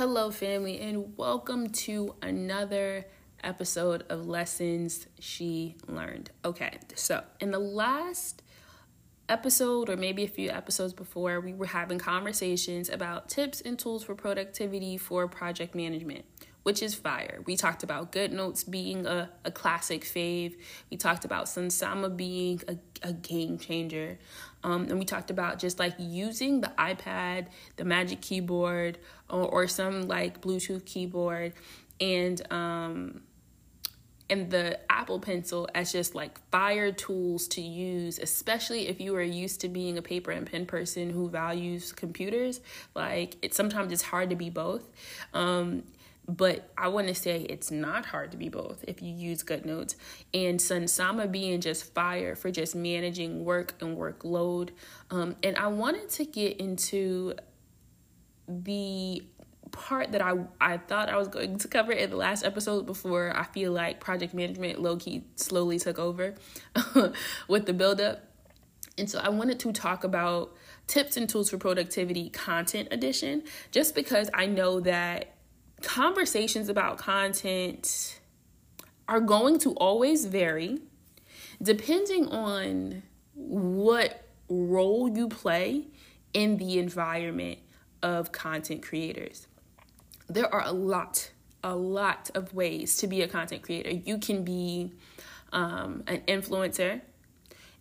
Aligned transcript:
Hello, 0.00 0.30
family, 0.30 0.80
and 0.80 1.14
welcome 1.18 1.68
to 1.68 2.14
another 2.22 3.04
episode 3.44 4.02
of 4.08 4.26
Lessons 4.26 5.06
She 5.18 5.76
Learned. 5.86 6.30
Okay, 6.42 6.78
so 6.94 7.22
in 7.38 7.50
the 7.50 7.58
last 7.58 8.40
episode, 9.28 9.90
or 9.90 9.98
maybe 9.98 10.24
a 10.24 10.26
few 10.26 10.48
episodes 10.48 10.94
before, 10.94 11.38
we 11.40 11.52
were 11.52 11.66
having 11.66 11.98
conversations 11.98 12.88
about 12.88 13.28
tips 13.28 13.60
and 13.60 13.78
tools 13.78 14.02
for 14.02 14.14
productivity 14.14 14.96
for 14.96 15.28
project 15.28 15.74
management, 15.74 16.24
which 16.62 16.82
is 16.82 16.94
fire. 16.94 17.42
We 17.44 17.58
talked 17.58 17.82
about 17.82 18.10
GoodNotes 18.10 18.70
being 18.70 19.04
a, 19.04 19.28
a 19.44 19.50
classic 19.50 20.04
fave, 20.06 20.56
we 20.90 20.96
talked 20.96 21.26
about 21.26 21.44
Sunsama 21.44 22.16
being 22.16 22.62
a, 22.66 22.78
a 23.06 23.12
game 23.12 23.58
changer. 23.58 24.18
Um, 24.62 24.84
and 24.84 24.98
we 24.98 25.04
talked 25.04 25.30
about 25.30 25.58
just 25.58 25.78
like 25.78 25.94
using 25.98 26.60
the 26.60 26.72
iPad, 26.78 27.46
the 27.76 27.84
Magic 27.84 28.20
Keyboard, 28.20 28.98
or, 29.28 29.46
or 29.46 29.68
some 29.68 30.06
like 30.06 30.40
Bluetooth 30.40 30.84
keyboard, 30.84 31.54
and 32.00 32.52
um, 32.52 33.22
and 34.30 34.50
the 34.50 34.78
Apple 34.90 35.18
Pencil 35.18 35.68
as 35.74 35.92
just 35.92 36.14
like 36.14 36.38
fire 36.50 36.92
tools 36.92 37.48
to 37.48 37.60
use, 37.60 38.18
especially 38.18 38.86
if 38.88 39.00
you 39.00 39.14
are 39.16 39.22
used 39.22 39.60
to 39.62 39.68
being 39.68 39.98
a 39.98 40.02
paper 40.02 40.30
and 40.30 40.46
pen 40.46 40.66
person 40.66 41.10
who 41.10 41.28
values 41.28 41.92
computers. 41.92 42.60
Like 42.94 43.36
it 43.42 43.54
sometimes 43.54 43.92
it's 43.92 44.02
hard 44.02 44.30
to 44.30 44.36
be 44.36 44.48
both. 44.48 44.88
Um, 45.34 45.82
but 46.30 46.70
I 46.78 46.88
want 46.88 47.08
to 47.08 47.14
say 47.14 47.40
it's 47.40 47.72
not 47.72 48.06
hard 48.06 48.30
to 48.30 48.36
be 48.36 48.48
both 48.48 48.84
if 48.86 49.02
you 49.02 49.12
use 49.12 49.42
GoodNotes. 49.42 49.96
And 50.32 50.60
Sunsama 50.60 51.30
being 51.30 51.60
just 51.60 51.92
fire 51.92 52.36
for 52.36 52.52
just 52.52 52.76
managing 52.76 53.44
work 53.44 53.74
and 53.80 53.96
workload. 53.96 54.70
Um, 55.10 55.34
and 55.42 55.56
I 55.56 55.66
wanted 55.66 56.08
to 56.10 56.24
get 56.24 56.58
into 56.58 57.34
the 58.46 59.24
part 59.72 60.12
that 60.12 60.22
I, 60.22 60.34
I 60.60 60.78
thought 60.78 61.08
I 61.08 61.16
was 61.16 61.26
going 61.26 61.58
to 61.58 61.68
cover 61.68 61.92
in 61.92 62.10
the 62.10 62.16
last 62.16 62.44
episode 62.44 62.86
before 62.86 63.36
I 63.36 63.44
feel 63.44 63.72
like 63.72 63.98
project 63.98 64.32
management 64.32 64.80
low 64.80 64.96
key 64.96 65.24
slowly 65.34 65.80
took 65.80 65.98
over 65.98 66.36
with 67.48 67.66
the 67.66 67.72
buildup. 67.72 68.24
And 68.98 69.10
so 69.10 69.18
I 69.18 69.30
wanted 69.30 69.58
to 69.60 69.72
talk 69.72 70.04
about 70.04 70.54
tips 70.86 71.16
and 71.16 71.28
tools 71.28 71.50
for 71.50 71.58
productivity 71.58 72.30
content 72.30 72.88
edition 72.92 73.42
just 73.72 73.94
because 73.94 74.30
I 74.32 74.46
know 74.46 74.80
that 74.80 75.34
conversations 75.82 76.68
about 76.68 76.98
content 76.98 78.20
are 79.08 79.20
going 79.20 79.58
to 79.58 79.72
always 79.74 80.26
vary 80.26 80.78
depending 81.62 82.28
on 82.28 83.02
what 83.34 84.24
role 84.48 85.08
you 85.08 85.28
play 85.28 85.86
in 86.32 86.56
the 86.56 86.78
environment 86.78 87.58
of 88.02 88.32
content 88.32 88.82
creators. 88.82 89.46
There 90.28 90.52
are 90.52 90.64
a 90.64 90.72
lot, 90.72 91.30
a 91.62 91.74
lot 91.74 92.30
of 92.34 92.54
ways 92.54 92.96
to 92.98 93.06
be 93.06 93.22
a 93.22 93.28
content 93.28 93.62
creator. 93.62 93.90
You 93.90 94.18
can 94.18 94.44
be 94.44 94.92
um, 95.52 96.04
an 96.06 96.22
influencer, 96.28 97.00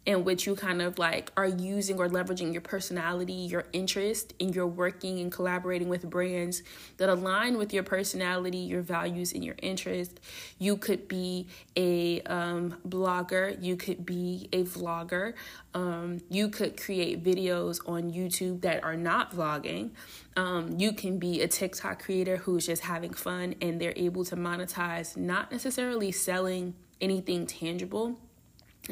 in 0.06 0.24
which 0.24 0.48
you 0.48 0.56
kind 0.56 0.82
of 0.82 0.98
like 0.98 1.32
are 1.36 1.48
using 1.48 2.00
or 2.00 2.08
leveraging 2.08 2.52
your 2.52 2.62
personality, 2.62 3.34
your 3.34 3.66
interest, 3.74 4.34
and 4.40 4.56
you're 4.56 4.66
working 4.66 5.20
and 5.20 5.32
collaborating 5.32 5.90
with 5.90 6.10
brands 6.10 6.64
that 6.98 7.10
align 7.10 7.58
with 7.58 7.74
your 7.74 7.84
personality, 7.84 8.58
your 8.58 8.82
values, 8.82 9.34
and 9.34 9.44
your 9.44 9.56
interest. 9.62 10.20
You 10.58 10.78
could 10.78 11.08
be 11.08 11.48
a 11.76 12.22
um, 12.22 12.78
blogger, 12.88 13.62
you 13.62 13.76
could 13.76 14.06
be 14.06 14.50
a 14.54 14.64
vlogger, 14.64 15.34
um, 15.74 16.20
you 16.30 16.50
could 16.50 16.82
create 16.82 17.24
videos 17.24 17.80
on 17.88 18.12
YouTube 18.12 18.62
that 18.62 18.84
are 18.84 18.98
not 18.98 19.36
vlogging. 19.36 19.92
Um, 20.38 20.80
you 20.80 20.94
can 20.94 21.20
be 21.20 21.42
a 21.42 21.48
TikTok 21.48 22.02
creator 22.02 22.38
who's 22.38 22.66
just 22.66 22.84
having 22.84 23.14
fun 23.14 23.56
and 23.62 23.80
they're 23.80 23.94
able 23.96 24.24
to 24.26 24.38
monetize, 24.38 25.18
not 25.18 25.52
necessarily 25.52 26.12
selling 26.12 26.74
anything 27.02 27.46
tangible 27.46 28.18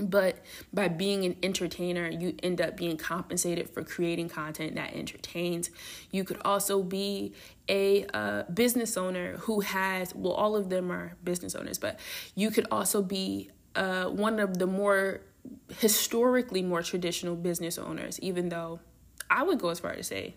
but 0.01 0.39
by 0.73 0.87
being 0.87 1.25
an 1.25 1.35
entertainer, 1.43 2.09
you 2.09 2.35
end 2.43 2.61
up 2.61 2.77
being 2.77 2.97
compensated 2.97 3.69
for 3.69 3.83
creating 3.83 4.29
content 4.29 4.75
that 4.75 4.93
entertains. 4.93 5.69
You 6.11 6.23
could 6.23 6.41
also 6.43 6.83
be 6.83 7.33
a 7.69 8.05
uh, 8.13 8.43
business 8.43 8.97
owner 8.97 9.37
who 9.37 9.61
has, 9.61 10.13
well, 10.15 10.33
all 10.33 10.55
of 10.55 10.69
them 10.69 10.91
are 10.91 11.15
business 11.23 11.55
owners, 11.55 11.77
but 11.77 11.99
you 12.35 12.51
could 12.51 12.67
also 12.71 13.01
be 13.01 13.51
uh, 13.75 14.05
one 14.05 14.39
of 14.39 14.57
the 14.57 14.67
more 14.67 15.21
historically 15.79 16.61
more 16.61 16.81
traditional 16.81 17.35
business 17.35 17.77
owners, 17.77 18.19
even 18.21 18.49
though 18.49 18.79
I 19.29 19.43
would 19.43 19.59
go 19.59 19.69
as 19.69 19.79
far 19.79 19.95
to 19.95 20.03
say 20.03 20.35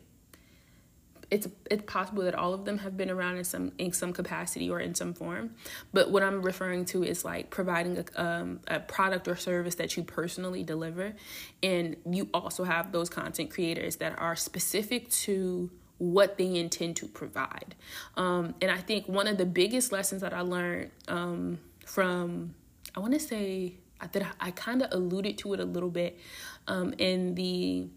it's 1.30 1.46
it's 1.70 1.84
possible 1.86 2.24
that 2.24 2.34
all 2.34 2.52
of 2.52 2.64
them 2.64 2.78
have 2.78 2.96
been 2.96 3.10
around 3.10 3.36
in 3.36 3.44
some 3.44 3.72
in 3.78 3.92
some 3.92 4.12
capacity 4.12 4.68
or 4.68 4.80
in 4.80 4.94
some 4.94 5.14
form. 5.14 5.54
But 5.92 6.10
what 6.10 6.22
i'm 6.22 6.42
referring 6.42 6.84
to 6.86 7.04
is 7.04 7.24
like 7.24 7.50
providing 7.50 7.98
a, 7.98 8.22
um, 8.22 8.60
a 8.66 8.80
product 8.80 9.28
or 9.28 9.36
service 9.36 9.76
that 9.76 9.96
you 9.96 10.02
personally 10.02 10.62
deliver. 10.62 11.14
And 11.62 11.96
you 12.10 12.28
also 12.34 12.64
have 12.64 12.92
those 12.92 13.08
content 13.08 13.50
creators 13.50 13.96
that 13.96 14.18
are 14.18 14.36
specific 14.36 15.10
to 15.10 15.70
what 15.98 16.38
they 16.38 16.56
intend 16.56 16.96
to 16.96 17.06
provide. 17.06 17.74
Um, 18.16 18.54
and 18.60 18.70
i 18.70 18.78
think 18.78 19.06
one 19.06 19.26
of 19.26 19.38
the 19.38 19.46
biggest 19.46 19.92
lessons 19.92 20.22
that 20.22 20.32
i 20.32 20.40
learned 20.40 20.90
um, 21.08 21.58
from 21.84 22.54
i 22.96 23.00
want 23.00 23.12
to 23.12 23.20
say 23.20 23.74
that 24.12 24.22
I, 24.22 24.48
I 24.48 24.50
kind 24.50 24.82
of 24.82 24.88
alluded 24.92 25.38
to 25.38 25.52
it 25.54 25.60
a 25.60 25.64
little 25.64 25.90
bit 25.90 26.18
um, 26.66 26.94
in 26.98 27.34
the 27.34 27.88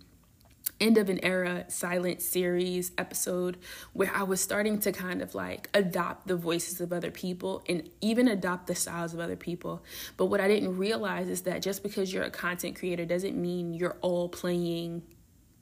end 0.84 0.98
of 0.98 1.10
an 1.10 1.24
era 1.24 1.64
silent 1.70 2.22
series 2.22 2.92
episode 2.98 3.58
where 3.94 4.12
I 4.14 4.24
was 4.24 4.42
starting 4.42 4.80
to 4.82 4.92
kind 4.92 5.22
of 5.22 5.34
like 5.34 5.70
adopt 5.74 6.28
the 6.28 6.36
voices 6.36 6.82
of 6.82 6.92
other 6.92 7.10
people 7.10 7.64
and 7.70 7.90
even 8.02 8.28
adopt 8.28 8.68
the 8.68 8.76
styles 8.76 9.14
of 9.14 9.22
other 9.22 9.38
people. 9.38 9.82
But 10.18 10.26
what 10.26 10.42
I 10.42 10.50
didn't 10.50 10.78
realize 10.78 11.30
is 11.30 11.44
that 11.44 11.62
just 11.62 11.84
because 11.84 12.14
you're 12.14 12.24
a 12.24 12.30
content 12.30 12.76
creator 12.78 13.06
doesn't 13.06 13.42
mean 13.42 13.74
you're 13.74 13.98
all 14.02 14.28
playing 14.28 15.04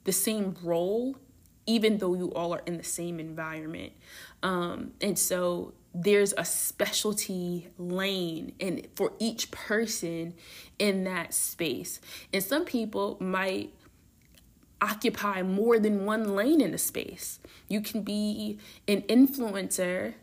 the 0.02 0.12
same 0.12 0.56
role, 0.60 1.16
even 1.66 1.98
though 1.98 2.14
you 2.14 2.32
all 2.32 2.52
are 2.52 2.62
in 2.66 2.76
the 2.76 2.84
same 2.84 3.20
environment. 3.20 3.92
Um, 4.42 4.90
and 5.00 5.16
so 5.16 5.74
there's 5.94 6.34
a 6.36 6.44
specialty 6.44 7.68
lane 7.78 8.54
and 8.58 8.88
for 8.96 9.12
each 9.20 9.52
person 9.52 10.34
in 10.80 11.04
that 11.04 11.32
space. 11.32 12.00
And 12.32 12.42
some 12.42 12.64
people 12.64 13.18
might 13.20 13.72
occupy 14.82 15.42
more 15.42 15.78
than 15.78 16.04
one 16.04 16.34
lane 16.34 16.60
in 16.60 16.74
a 16.74 16.78
space. 16.78 17.38
You 17.68 17.80
can 17.80 18.02
be 18.02 18.58
an 18.88 19.02
influencer 19.02 20.14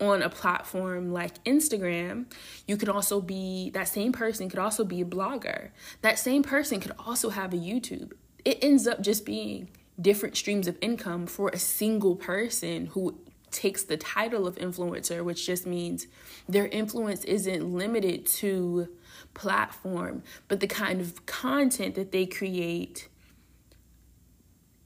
on 0.00 0.22
a 0.22 0.28
platform 0.28 1.12
like 1.12 1.42
Instagram. 1.44 2.26
You 2.66 2.76
could 2.76 2.88
also 2.88 3.20
be 3.20 3.70
that 3.70 3.88
same 3.88 4.12
person 4.12 4.48
could 4.50 4.58
also 4.58 4.84
be 4.84 5.00
a 5.00 5.04
blogger. 5.04 5.70
That 6.02 6.18
same 6.18 6.42
person 6.42 6.80
could 6.80 6.92
also 6.98 7.30
have 7.30 7.54
a 7.54 7.56
YouTube. 7.56 8.12
It 8.44 8.58
ends 8.62 8.86
up 8.86 9.00
just 9.00 9.24
being 9.24 9.68
different 10.00 10.36
streams 10.36 10.66
of 10.66 10.76
income 10.80 11.26
for 11.26 11.50
a 11.50 11.58
single 11.58 12.16
person 12.16 12.86
who 12.86 13.18
takes 13.50 13.82
the 13.82 13.96
title 13.96 14.46
of 14.46 14.56
influencer, 14.56 15.22
which 15.22 15.46
just 15.46 15.66
means 15.66 16.06
their 16.48 16.66
influence 16.68 17.24
isn't 17.24 17.72
limited 17.72 18.24
to 18.24 18.88
platform, 19.34 20.22
but 20.48 20.60
the 20.60 20.66
kind 20.66 21.00
of 21.00 21.26
content 21.26 21.94
that 21.94 22.12
they 22.12 22.26
create 22.26 23.08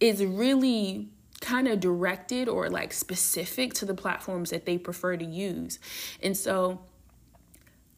is 0.00 0.24
really 0.24 1.08
kind 1.40 1.68
of 1.68 1.80
directed 1.80 2.48
or 2.48 2.70
like 2.70 2.92
specific 2.92 3.74
to 3.74 3.84
the 3.84 3.94
platforms 3.94 4.50
that 4.50 4.64
they 4.64 4.78
prefer 4.78 5.16
to 5.16 5.24
use. 5.24 5.78
And 6.22 6.36
so 6.36 6.80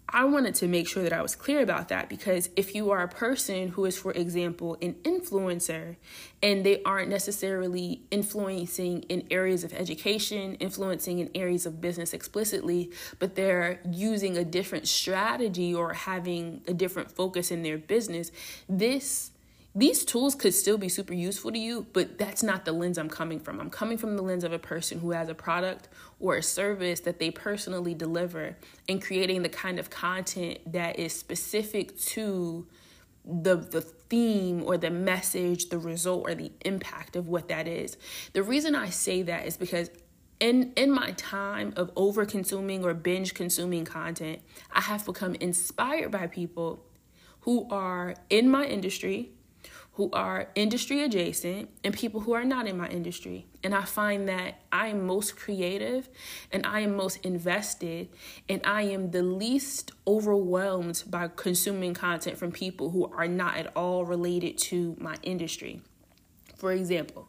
I 0.08 0.24
wanted 0.24 0.54
to 0.56 0.68
make 0.68 0.88
sure 0.88 1.02
that 1.02 1.12
I 1.12 1.20
was 1.20 1.34
clear 1.34 1.60
about 1.60 1.88
that 1.88 2.08
because 2.08 2.48
if 2.54 2.74
you 2.74 2.90
are 2.90 3.02
a 3.02 3.08
person 3.08 3.68
who 3.68 3.84
is, 3.84 3.98
for 3.98 4.12
example, 4.12 4.76
an 4.80 4.94
influencer 5.02 5.96
and 6.42 6.64
they 6.64 6.82
aren't 6.84 7.08
necessarily 7.08 8.02
influencing 8.12 9.02
in 9.02 9.26
areas 9.30 9.64
of 9.64 9.72
education, 9.72 10.54
influencing 10.54 11.18
in 11.18 11.30
areas 11.34 11.66
of 11.66 11.80
business 11.80 12.12
explicitly, 12.12 12.90
but 13.18 13.34
they're 13.34 13.80
using 13.90 14.36
a 14.36 14.44
different 14.44 14.86
strategy 14.86 15.74
or 15.74 15.92
having 15.92 16.62
a 16.68 16.74
different 16.74 17.10
focus 17.10 17.50
in 17.50 17.62
their 17.62 17.78
business, 17.78 18.30
this 18.68 19.32
these 19.76 20.06
tools 20.06 20.34
could 20.34 20.54
still 20.54 20.78
be 20.78 20.88
super 20.88 21.12
useful 21.12 21.52
to 21.52 21.58
you, 21.58 21.86
but 21.92 22.16
that's 22.16 22.42
not 22.42 22.64
the 22.64 22.72
lens 22.72 22.96
I'm 22.96 23.10
coming 23.10 23.38
from. 23.38 23.60
I'm 23.60 23.68
coming 23.68 23.98
from 23.98 24.16
the 24.16 24.22
lens 24.22 24.42
of 24.42 24.54
a 24.54 24.58
person 24.58 24.98
who 24.98 25.10
has 25.10 25.28
a 25.28 25.34
product 25.34 25.90
or 26.18 26.36
a 26.36 26.42
service 26.42 27.00
that 27.00 27.18
they 27.18 27.30
personally 27.30 27.92
deliver 27.92 28.56
and 28.88 29.02
creating 29.02 29.42
the 29.42 29.50
kind 29.50 29.78
of 29.78 29.90
content 29.90 30.60
that 30.72 30.98
is 30.98 31.12
specific 31.12 31.98
to 31.98 32.66
the 33.26 33.56
the 33.56 33.82
theme 33.82 34.62
or 34.62 34.78
the 34.78 34.88
message, 34.88 35.68
the 35.68 35.78
result 35.78 36.26
or 36.26 36.34
the 36.34 36.52
impact 36.64 37.14
of 37.14 37.28
what 37.28 37.48
that 37.48 37.68
is. 37.68 37.98
The 38.32 38.42
reason 38.42 38.74
I 38.74 38.88
say 38.88 39.20
that 39.22 39.46
is 39.46 39.58
because 39.58 39.90
in 40.40 40.72
in 40.76 40.90
my 40.90 41.10
time 41.12 41.74
of 41.76 41.90
over 41.96 42.24
consuming 42.24 42.82
or 42.82 42.94
binge 42.94 43.34
consuming 43.34 43.84
content, 43.84 44.40
I 44.72 44.80
have 44.80 45.04
become 45.04 45.34
inspired 45.34 46.12
by 46.12 46.28
people 46.28 46.82
who 47.40 47.68
are 47.70 48.14
in 48.30 48.48
my 48.48 48.64
industry 48.64 49.32
who 49.96 50.10
are 50.12 50.48
industry 50.54 51.02
adjacent 51.02 51.70
and 51.82 51.94
people 51.94 52.20
who 52.20 52.34
are 52.34 52.44
not 52.44 52.66
in 52.66 52.76
my 52.76 52.86
industry. 52.88 53.46
And 53.64 53.74
I 53.74 53.82
find 53.82 54.28
that 54.28 54.60
I 54.70 54.88
am 54.88 55.06
most 55.06 55.36
creative 55.36 56.10
and 56.52 56.66
I 56.66 56.80
am 56.80 56.94
most 56.94 57.24
invested 57.24 58.10
and 58.46 58.60
I 58.64 58.82
am 58.82 59.10
the 59.10 59.22
least 59.22 59.92
overwhelmed 60.06 61.02
by 61.06 61.30
consuming 61.34 61.94
content 61.94 62.36
from 62.36 62.52
people 62.52 62.90
who 62.90 63.06
are 63.06 63.26
not 63.26 63.56
at 63.56 63.74
all 63.74 64.04
related 64.04 64.58
to 64.58 64.96
my 65.00 65.16
industry. 65.22 65.80
For 66.56 66.72
example, 66.72 67.28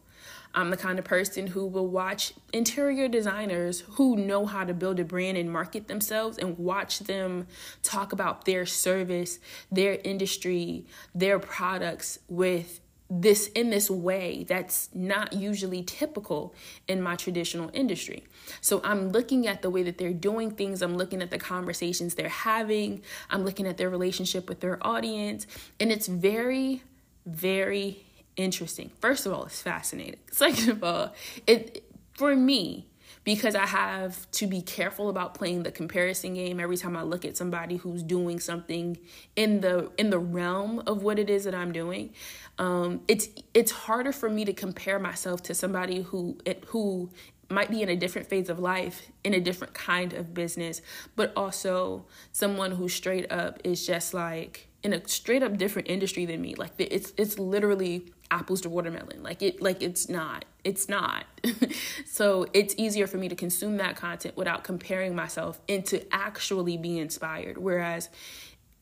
I'm 0.54 0.70
the 0.70 0.76
kind 0.76 0.98
of 0.98 1.04
person 1.04 1.48
who 1.48 1.66
will 1.66 1.86
watch 1.86 2.32
interior 2.52 3.08
designers 3.08 3.80
who 3.80 4.16
know 4.16 4.46
how 4.46 4.64
to 4.64 4.74
build 4.74 4.98
a 4.98 5.04
brand 5.04 5.36
and 5.36 5.52
market 5.52 5.88
themselves 5.88 6.38
and 6.38 6.58
watch 6.58 7.00
them 7.00 7.46
talk 7.82 8.12
about 8.12 8.44
their 8.44 8.66
service, 8.66 9.38
their 9.70 9.98
industry, 10.04 10.86
their 11.14 11.38
products 11.38 12.18
with 12.28 12.80
this 13.10 13.46
in 13.48 13.70
this 13.70 13.88
way 13.88 14.44
that's 14.46 14.90
not 14.92 15.32
usually 15.32 15.82
typical 15.82 16.54
in 16.88 17.00
my 17.00 17.16
traditional 17.16 17.70
industry. 17.72 18.24
So 18.60 18.82
I'm 18.84 19.10
looking 19.10 19.46
at 19.46 19.62
the 19.62 19.70
way 19.70 19.82
that 19.84 19.96
they're 19.96 20.12
doing 20.12 20.50
things, 20.50 20.82
I'm 20.82 20.96
looking 20.96 21.22
at 21.22 21.30
the 21.30 21.38
conversations 21.38 22.16
they're 22.16 22.28
having, 22.28 23.00
I'm 23.30 23.44
looking 23.44 23.66
at 23.66 23.78
their 23.78 23.88
relationship 23.88 24.46
with 24.48 24.60
their 24.60 24.78
audience, 24.86 25.46
and 25.80 25.90
it's 25.90 26.06
very 26.06 26.82
very 27.28 28.04
interesting. 28.38 28.90
First 29.00 29.26
of 29.26 29.34
all, 29.34 29.44
it's 29.44 29.60
fascinating. 29.60 30.20
Second 30.30 30.70
of 30.70 30.84
all, 30.84 31.14
it 31.46 31.84
for 32.14 32.34
me 32.34 32.86
because 33.24 33.54
I 33.54 33.66
have 33.66 34.30
to 34.32 34.46
be 34.46 34.62
careful 34.62 35.10
about 35.10 35.34
playing 35.34 35.62
the 35.62 35.70
comparison 35.70 36.32
game 36.32 36.58
every 36.58 36.78
time 36.78 36.96
I 36.96 37.02
look 37.02 37.26
at 37.26 37.36
somebody 37.36 37.76
who's 37.76 38.02
doing 38.02 38.40
something 38.40 38.96
in 39.36 39.60
the 39.60 39.90
in 39.98 40.08
the 40.08 40.18
realm 40.18 40.82
of 40.86 41.02
what 41.02 41.18
it 41.18 41.28
is 41.28 41.44
that 41.44 41.54
I'm 41.54 41.70
doing. 41.70 42.14
Um, 42.58 43.02
it's 43.06 43.28
it's 43.52 43.70
harder 43.70 44.12
for 44.12 44.30
me 44.30 44.46
to 44.46 44.54
compare 44.54 44.98
myself 44.98 45.42
to 45.44 45.54
somebody 45.54 46.00
who 46.00 46.38
who 46.68 47.10
might 47.50 47.70
be 47.70 47.82
in 47.82 47.88
a 47.88 47.96
different 47.96 48.28
phase 48.28 48.48
of 48.48 48.58
life, 48.58 49.08
in 49.24 49.34
a 49.34 49.40
different 49.40 49.74
kind 49.74 50.12
of 50.12 50.34
business, 50.34 50.80
but 51.16 51.32
also 51.36 52.06
someone 52.32 52.72
who 52.72 52.88
straight 52.88 53.30
up 53.30 53.58
is 53.64 53.86
just 53.86 54.14
like 54.14 54.68
in 54.82 54.92
a 54.92 55.06
straight 55.08 55.42
up 55.42 55.56
different 55.56 55.88
industry 55.88 56.24
than 56.24 56.40
me. 56.40 56.54
Like 56.54 56.72
it's 56.78 57.12
it's 57.16 57.38
literally 57.38 58.12
apples 58.30 58.60
to 58.62 58.68
watermelon. 58.68 59.22
Like 59.22 59.42
it 59.42 59.62
like 59.62 59.82
it's 59.82 60.08
not. 60.08 60.44
It's 60.64 60.88
not. 60.88 61.24
so 62.06 62.46
it's 62.52 62.74
easier 62.76 63.06
for 63.06 63.16
me 63.16 63.28
to 63.28 63.34
consume 63.34 63.78
that 63.78 63.96
content 63.96 64.36
without 64.36 64.64
comparing 64.64 65.14
myself 65.14 65.60
and 65.68 65.84
to 65.86 66.02
actually 66.14 66.76
be 66.76 66.98
inspired. 66.98 67.58
Whereas 67.58 68.08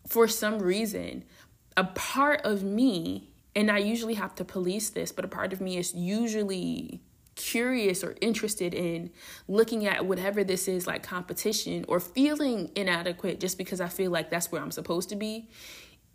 for 0.07 0.29
some 0.29 0.59
reason, 0.59 1.25
a 1.77 1.85
part 1.85 2.41
of 2.43 2.63
me, 2.63 3.31
and 3.55 3.71
I 3.71 3.79
usually 3.79 4.15
have 4.15 4.35
to 4.37 4.45
police 4.45 4.91
this, 4.91 5.13
but 5.13 5.25
a 5.25 5.29
part 5.29 5.53
of 5.53 5.61
me 5.61 5.77
is 5.77 5.95
usually 5.95 7.01
curious 7.37 8.03
or 8.03 8.17
interested 8.23 8.73
in 8.73 9.11
looking 9.47 9.87
at 9.87 10.07
whatever 10.07 10.43
this 10.43 10.69
is 10.69 10.87
like 10.87 11.03
competition 11.03 11.85
or 11.87 12.01
feeling 12.01 12.71
inadequate 12.75 13.39
just 13.39 13.59
because 13.59 13.79
I 13.79 13.89
feel 13.89 14.11
like 14.11 14.31
that's 14.31 14.51
where 14.51 14.63
I'm 14.63 14.71
supposed 14.71 15.11
to 15.11 15.17
be 15.17 15.49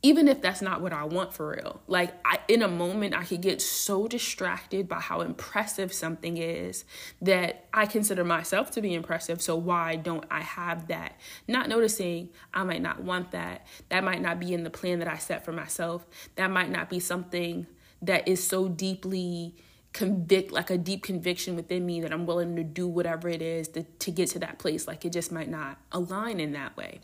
even 0.03 0.27
if 0.27 0.41
that's 0.41 0.61
not 0.61 0.81
what 0.81 0.93
I 0.93 1.03
want 1.03 1.33
for 1.33 1.51
real. 1.51 1.81
Like 1.87 2.13
I 2.25 2.39
in 2.47 2.61
a 2.61 2.67
moment 2.67 3.15
I 3.15 3.23
could 3.23 3.41
get 3.41 3.61
so 3.61 4.07
distracted 4.07 4.87
by 4.87 4.99
how 4.99 5.21
impressive 5.21 5.93
something 5.93 6.37
is 6.37 6.85
that 7.21 7.65
I 7.73 7.85
consider 7.85 8.23
myself 8.23 8.71
to 8.71 8.81
be 8.81 8.93
impressive. 8.93 9.41
So 9.41 9.55
why 9.55 9.95
don't 9.95 10.25
I 10.31 10.41
have 10.41 10.87
that? 10.87 11.19
Not 11.47 11.69
noticing 11.69 12.29
I 12.53 12.63
might 12.63 12.81
not 12.81 13.03
want 13.03 13.31
that. 13.31 13.67
That 13.89 14.03
might 14.03 14.21
not 14.21 14.39
be 14.39 14.53
in 14.53 14.63
the 14.63 14.69
plan 14.69 14.99
that 14.99 15.07
I 15.07 15.17
set 15.17 15.45
for 15.45 15.51
myself. 15.51 16.05
That 16.35 16.49
might 16.49 16.71
not 16.71 16.89
be 16.89 16.99
something 16.99 17.67
that 18.01 18.27
is 18.27 18.45
so 18.45 18.67
deeply 18.67 19.55
convict 19.93 20.51
like 20.51 20.69
a 20.69 20.77
deep 20.77 21.03
conviction 21.03 21.55
within 21.55 21.85
me 21.85 22.01
that 22.01 22.13
I'm 22.13 22.25
willing 22.25 22.55
to 22.55 22.63
do 22.63 22.87
whatever 22.87 23.27
it 23.27 23.41
is 23.41 23.67
to, 23.69 23.83
to 23.83 24.11
get 24.11 24.29
to 24.29 24.39
that 24.39 24.57
place. 24.57 24.87
Like 24.87 25.05
it 25.05 25.11
just 25.11 25.31
might 25.31 25.49
not 25.49 25.77
align 25.91 26.39
in 26.39 26.53
that 26.53 26.77
way. 26.77 27.01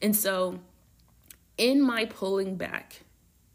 And 0.00 0.16
so 0.16 0.60
in 1.62 1.80
my 1.80 2.04
pulling 2.04 2.56
back, 2.56 3.04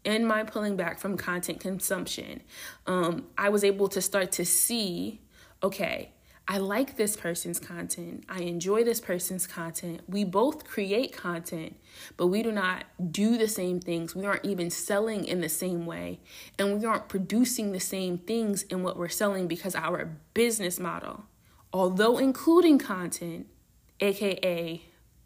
in 0.02 0.24
my 0.24 0.42
pulling 0.42 0.76
back 0.76 0.98
from 0.98 1.18
content 1.18 1.60
consumption, 1.60 2.40
um, 2.86 3.26
I 3.36 3.50
was 3.50 3.62
able 3.62 3.86
to 3.88 4.00
start 4.00 4.32
to 4.32 4.46
see 4.46 5.20
okay, 5.62 6.12
I 6.46 6.58
like 6.58 6.96
this 6.96 7.16
person's 7.16 7.58
content. 7.58 8.24
I 8.28 8.38
enjoy 8.42 8.84
this 8.84 9.00
person's 9.00 9.46
content. 9.46 10.00
We 10.08 10.24
both 10.24 10.64
create 10.64 11.12
content, 11.12 11.76
but 12.16 12.28
we 12.28 12.42
do 12.42 12.52
not 12.52 12.84
do 13.10 13.36
the 13.36 13.48
same 13.48 13.80
things. 13.80 14.14
We 14.14 14.24
aren't 14.24 14.44
even 14.46 14.70
selling 14.70 15.26
in 15.26 15.40
the 15.40 15.48
same 15.48 15.84
way. 15.84 16.20
And 16.58 16.78
we 16.78 16.86
aren't 16.86 17.08
producing 17.08 17.72
the 17.72 17.80
same 17.80 18.18
things 18.18 18.62
in 18.62 18.84
what 18.84 18.96
we're 18.96 19.08
selling 19.08 19.48
because 19.48 19.74
our 19.74 20.16
business 20.32 20.78
model, 20.78 21.24
although 21.72 22.16
including 22.16 22.78
content, 22.78 23.48
aka 24.00 24.80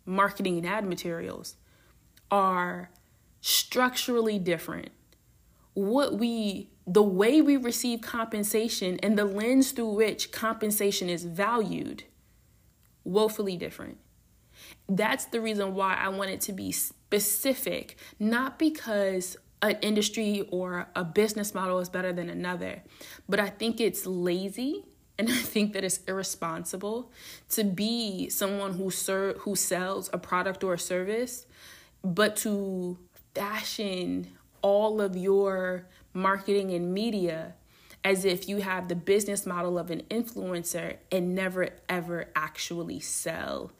marketing 0.07 0.57
and 0.57 0.67
ad 0.67 0.87
materials, 0.87 1.57
are 2.33 2.91
structurally 3.43 4.39
different. 4.39 4.89
What 5.75 6.19
we, 6.19 6.71
the 6.87 7.03
way 7.03 7.41
we 7.43 7.57
receive 7.57 8.01
compensation 8.01 8.99
and 9.03 9.17
the 9.17 9.25
lens 9.25 9.71
through 9.71 9.91
which 9.91 10.33
compensation 10.33 11.09
is 11.09 11.25
valued, 11.25 12.05
woefully 13.05 13.57
different. 13.57 13.99
That's 14.89 15.27
the 15.27 15.41
reason 15.41 15.75
why 15.75 15.95
I 15.95 16.09
wanted 16.09 16.41
to 16.43 16.53
be 16.53 16.73
specific, 16.73 17.97
not 18.19 18.59
because 18.59 19.37
an 19.61 19.77
industry 19.83 20.49
or 20.51 20.89
a 20.97 21.05
business 21.05 21.55
model 21.55 21.79
is 21.79 21.89
better 21.89 22.13
than 22.13 22.29
another, 22.29 22.83
but 23.29 23.39
I 23.39 23.49
think 23.49 23.81
it's 23.81 24.07
lazy 24.07 24.85
and 25.19 25.29
I 25.31 25.37
think 25.37 25.73
that 25.75 25.85
it's 25.85 25.99
irresponsible 26.09 27.13
to 27.51 27.65
be 27.65 28.29
someone 28.31 28.75
who 28.75 28.91
ser- 28.91 29.35
who 29.41 29.55
sells 29.55 30.09
a 30.13 30.19
product 30.19 30.65
or 30.65 30.75
a 30.75 30.79
service 30.79 31.47
but 32.03 32.37
to 32.37 32.99
fashion 33.35 34.29
all 34.61 35.01
of 35.01 35.17
your 35.17 35.87
marketing 36.13 36.71
and 36.73 36.93
media 36.93 37.55
as 38.05 38.25
if 38.25 38.49
you 38.49 38.59
have 38.59 38.89
the 38.89 38.97
business 38.97 39.47
model 39.47 39.79
of 39.79 39.91
an 39.91 40.03
influencer 40.11 40.97
and 41.11 41.35
never 41.35 41.69
ever 41.89 42.29
actually 42.35 43.01
sell 43.01 43.73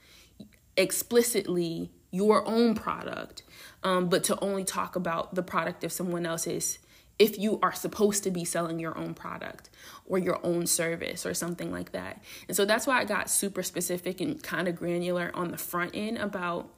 explicitly 0.77 1.91
your 2.11 2.47
own 2.47 2.75
product, 2.75 3.43
um, 3.83 4.09
but 4.09 4.23
to 4.25 4.39
only 4.41 4.65
talk 4.65 4.97
about 4.97 5.35
the 5.35 5.43
product 5.43 5.83
of 5.83 5.93
someone 5.93 6.27
else's 6.27 6.79
if 7.19 7.39
you 7.39 7.59
are 7.63 7.73
supposed 7.73 8.25
to 8.25 8.31
be 8.31 8.45
selling 8.45 8.79
your 8.79 8.97
own 8.99 9.15
product 9.15 9.71
or 10.07 10.19
your 10.19 10.45
own 10.45 10.67
service 10.67 11.25
or 11.25 11.35
something 11.35 11.71
like 11.71 11.93
that. 11.93 12.23
And 12.49 12.57
so 12.57 12.65
that's 12.65 12.87
why 12.87 13.01
I 13.01 13.05
got 13.05 13.31
super 13.31 13.63
specific 13.63 14.21
and 14.21 14.43
kind 14.43 14.67
of 14.67 14.77
granular 14.77 15.31
on 15.35 15.51
the 15.51 15.59
front 15.59 15.93
end 15.95 16.19
about 16.19 16.71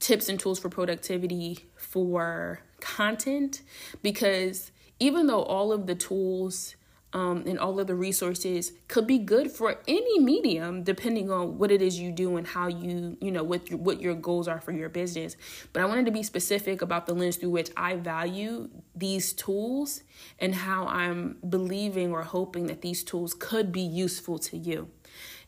tips 0.00 0.28
and 0.28 0.40
tools 0.40 0.58
for 0.58 0.68
productivity 0.68 1.66
for 1.76 2.60
content 2.80 3.62
because 4.02 4.72
even 4.98 5.26
though 5.26 5.42
all 5.42 5.72
of 5.72 5.86
the 5.86 5.94
tools 5.94 6.74
um, 7.12 7.42
and 7.46 7.58
all 7.58 7.80
of 7.80 7.86
the 7.86 7.94
resources 7.94 8.72
could 8.86 9.06
be 9.06 9.18
good 9.18 9.50
for 9.50 9.80
any 9.88 10.20
medium 10.20 10.84
depending 10.84 11.30
on 11.30 11.58
what 11.58 11.70
it 11.70 11.82
is 11.82 11.98
you 11.98 12.12
do 12.12 12.36
and 12.36 12.46
how 12.46 12.68
you 12.68 13.18
you 13.20 13.30
know 13.32 13.42
what 13.42 13.70
what 13.72 14.00
your 14.00 14.14
goals 14.14 14.46
are 14.46 14.60
for 14.60 14.72
your 14.72 14.88
business. 14.88 15.36
But 15.72 15.82
i 15.82 15.86
wanted 15.86 16.06
to 16.06 16.12
be 16.12 16.22
specific 16.22 16.82
about 16.82 17.06
the 17.06 17.14
lens 17.14 17.36
through 17.36 17.50
which 17.50 17.70
i 17.76 17.96
value 17.96 18.70
these 18.94 19.32
tools 19.32 20.02
and 20.38 20.54
how 20.54 20.86
i'm 20.86 21.38
believing 21.48 22.12
or 22.12 22.22
hoping 22.22 22.68
that 22.68 22.80
these 22.80 23.02
tools 23.02 23.34
could 23.34 23.72
be 23.72 23.82
useful 23.82 24.38
to 24.38 24.56
you. 24.56 24.88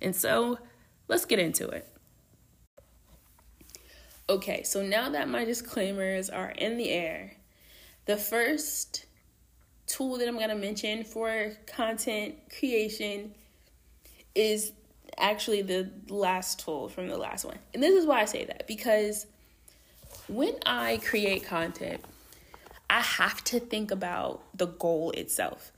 And 0.01 0.17
so 0.17 0.59
let's 1.07 1.25
get 1.25 1.39
into 1.39 1.69
it 1.69 1.92
Okay, 4.29 4.63
so 4.63 4.83
now 4.83 5.11
that 5.11 5.29
my 5.29 5.45
disclaimers 5.45 6.31
are 6.31 6.51
in 6.51 6.77
the 6.77 6.91
air, 6.91 7.35
the 8.07 8.17
first 8.17 9.07
tool 9.87 10.17
that 10.19 10.29
I'm 10.29 10.37
going 10.37 10.49
to 10.49 10.55
mention 10.55 11.05
for 11.05 11.53
content 11.67 12.37
creation 12.59 13.35
is 14.35 14.73
actually 15.19 15.63
the 15.63 15.91
last 16.09 16.61
tool 16.61 16.89
from 16.89 17.09
the 17.09 17.19
last 17.19 17.45
one. 17.45 17.59
And 17.75 17.83
this 17.83 17.95
is 17.95 18.07
why 18.07 18.21
I 18.21 18.25
say 18.25 18.45
that 18.45 18.67
because 18.67 19.27
when 20.29 20.55
I 20.65 20.99
create 21.05 21.45
content, 21.45 22.01
I 22.89 23.01
have 23.01 23.43
to 23.45 23.61
think 23.61 23.91
about 23.91 24.43
the 24.57 24.67
goal 24.67 25.11
itself. 25.13 25.73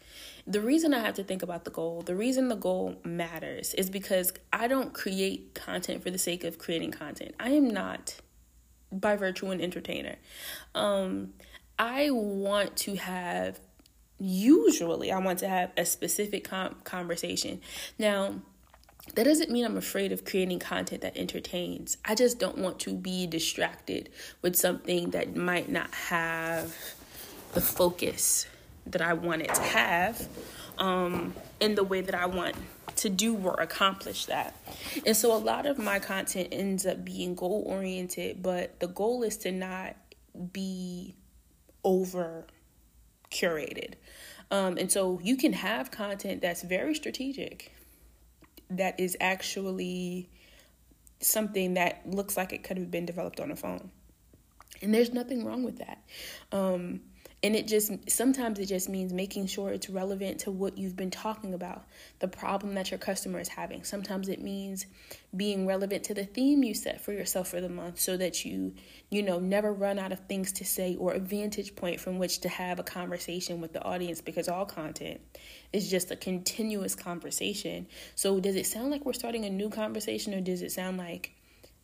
The 0.46 0.60
reason 0.60 0.92
I 0.92 1.00
have 1.00 1.14
to 1.14 1.24
think 1.24 1.42
about 1.42 1.64
the 1.64 1.70
goal, 1.70 2.02
the 2.02 2.14
reason 2.14 2.48
the 2.48 2.56
goal 2.56 2.96
matters 3.04 3.72
is 3.74 3.88
because 3.88 4.32
I 4.52 4.68
don't 4.68 4.92
create 4.92 5.54
content 5.54 6.02
for 6.02 6.10
the 6.10 6.18
sake 6.18 6.44
of 6.44 6.58
creating 6.58 6.90
content. 6.90 7.34
I 7.40 7.50
am 7.50 7.68
not 7.68 8.16
by 8.92 9.16
virtue 9.16 9.50
an 9.50 9.60
entertainer. 9.60 10.16
Um, 10.74 11.34
I 11.78 12.10
want 12.10 12.76
to 12.78 12.96
have 12.96 13.60
usually 14.18 15.10
I 15.10 15.18
want 15.18 15.40
to 15.40 15.48
have 15.48 15.72
a 15.76 15.84
specific 15.84 16.44
com- 16.44 16.76
conversation. 16.84 17.60
Now, 17.98 18.36
that 19.14 19.24
doesn't 19.24 19.50
mean 19.50 19.64
I'm 19.64 19.76
afraid 19.76 20.12
of 20.12 20.24
creating 20.24 20.60
content 20.60 21.02
that 21.02 21.16
entertains. 21.16 21.98
I 22.04 22.14
just 22.14 22.38
don't 22.38 22.58
want 22.58 22.78
to 22.80 22.94
be 22.94 23.26
distracted 23.26 24.08
with 24.40 24.56
something 24.56 25.10
that 25.10 25.36
might 25.36 25.68
not 25.68 25.92
have 25.94 26.74
the 27.52 27.60
focus 27.60 28.46
that 28.86 29.02
I 29.02 29.12
want 29.12 29.42
it 29.42 29.54
to 29.54 29.60
have 29.60 30.28
um, 30.78 31.34
in 31.60 31.74
the 31.74 31.84
way 31.84 32.00
that 32.00 32.14
I 32.14 32.26
want 32.26 32.56
to 32.96 33.08
do 33.08 33.36
or 33.36 33.54
accomplish 33.54 34.26
that. 34.26 34.56
And 35.04 35.16
so 35.16 35.34
a 35.34 35.38
lot 35.38 35.66
of 35.66 35.78
my 35.78 35.98
content 35.98 36.48
ends 36.52 36.86
up 36.86 37.04
being 37.04 37.34
goal 37.34 37.64
oriented, 37.66 38.42
but 38.42 38.78
the 38.80 38.88
goal 38.88 39.22
is 39.22 39.36
to 39.38 39.52
not 39.52 39.96
be 40.52 41.16
over 41.82 42.46
curated. 43.30 43.94
Um, 44.50 44.76
and 44.78 44.90
so 44.90 45.20
you 45.22 45.36
can 45.36 45.52
have 45.52 45.90
content 45.90 46.42
that's 46.42 46.62
very 46.62 46.94
strategic, 46.94 47.74
that 48.70 48.98
is 49.00 49.16
actually 49.20 50.28
something 51.20 51.74
that 51.74 52.02
looks 52.06 52.36
like 52.36 52.52
it 52.52 52.62
could 52.62 52.76
have 52.76 52.90
been 52.90 53.06
developed 53.06 53.40
on 53.40 53.50
a 53.50 53.56
phone. 53.56 53.90
And 54.82 54.94
there's 54.94 55.12
nothing 55.12 55.44
wrong 55.44 55.62
with 55.62 55.78
that. 55.78 56.02
Um, 56.52 57.00
and 57.44 57.54
it 57.54 57.68
just 57.68 57.92
sometimes 58.08 58.58
it 58.58 58.64
just 58.64 58.88
means 58.88 59.12
making 59.12 59.46
sure 59.48 59.70
it's 59.70 59.90
relevant 59.90 60.40
to 60.40 60.50
what 60.50 60.78
you've 60.78 60.96
been 60.96 61.10
talking 61.10 61.52
about, 61.52 61.84
the 62.20 62.26
problem 62.26 62.72
that 62.72 62.90
your 62.90 62.96
customer 62.96 63.38
is 63.38 63.48
having. 63.48 63.84
Sometimes 63.84 64.30
it 64.30 64.40
means 64.40 64.86
being 65.36 65.66
relevant 65.66 66.04
to 66.04 66.14
the 66.14 66.24
theme 66.24 66.64
you 66.64 66.72
set 66.72 67.02
for 67.02 67.12
yourself 67.12 67.48
for 67.48 67.60
the 67.60 67.68
month 67.68 68.00
so 68.00 68.16
that 68.16 68.46
you, 68.46 68.72
you 69.10 69.22
know, 69.22 69.40
never 69.40 69.74
run 69.74 69.98
out 69.98 70.10
of 70.10 70.20
things 70.20 70.52
to 70.52 70.64
say 70.64 70.96
or 70.96 71.12
a 71.12 71.18
vantage 71.18 71.76
point 71.76 72.00
from 72.00 72.18
which 72.18 72.40
to 72.40 72.48
have 72.48 72.78
a 72.78 72.82
conversation 72.82 73.60
with 73.60 73.74
the 73.74 73.84
audience 73.84 74.22
because 74.22 74.48
all 74.48 74.64
content 74.64 75.20
is 75.70 75.90
just 75.90 76.10
a 76.10 76.16
continuous 76.16 76.94
conversation. 76.94 77.86
So 78.14 78.40
does 78.40 78.56
it 78.56 78.64
sound 78.64 78.90
like 78.90 79.04
we're 79.04 79.12
starting 79.12 79.44
a 79.44 79.50
new 79.50 79.68
conversation 79.68 80.32
or 80.32 80.40
does 80.40 80.62
it 80.62 80.72
sound 80.72 80.96
like 80.96 81.34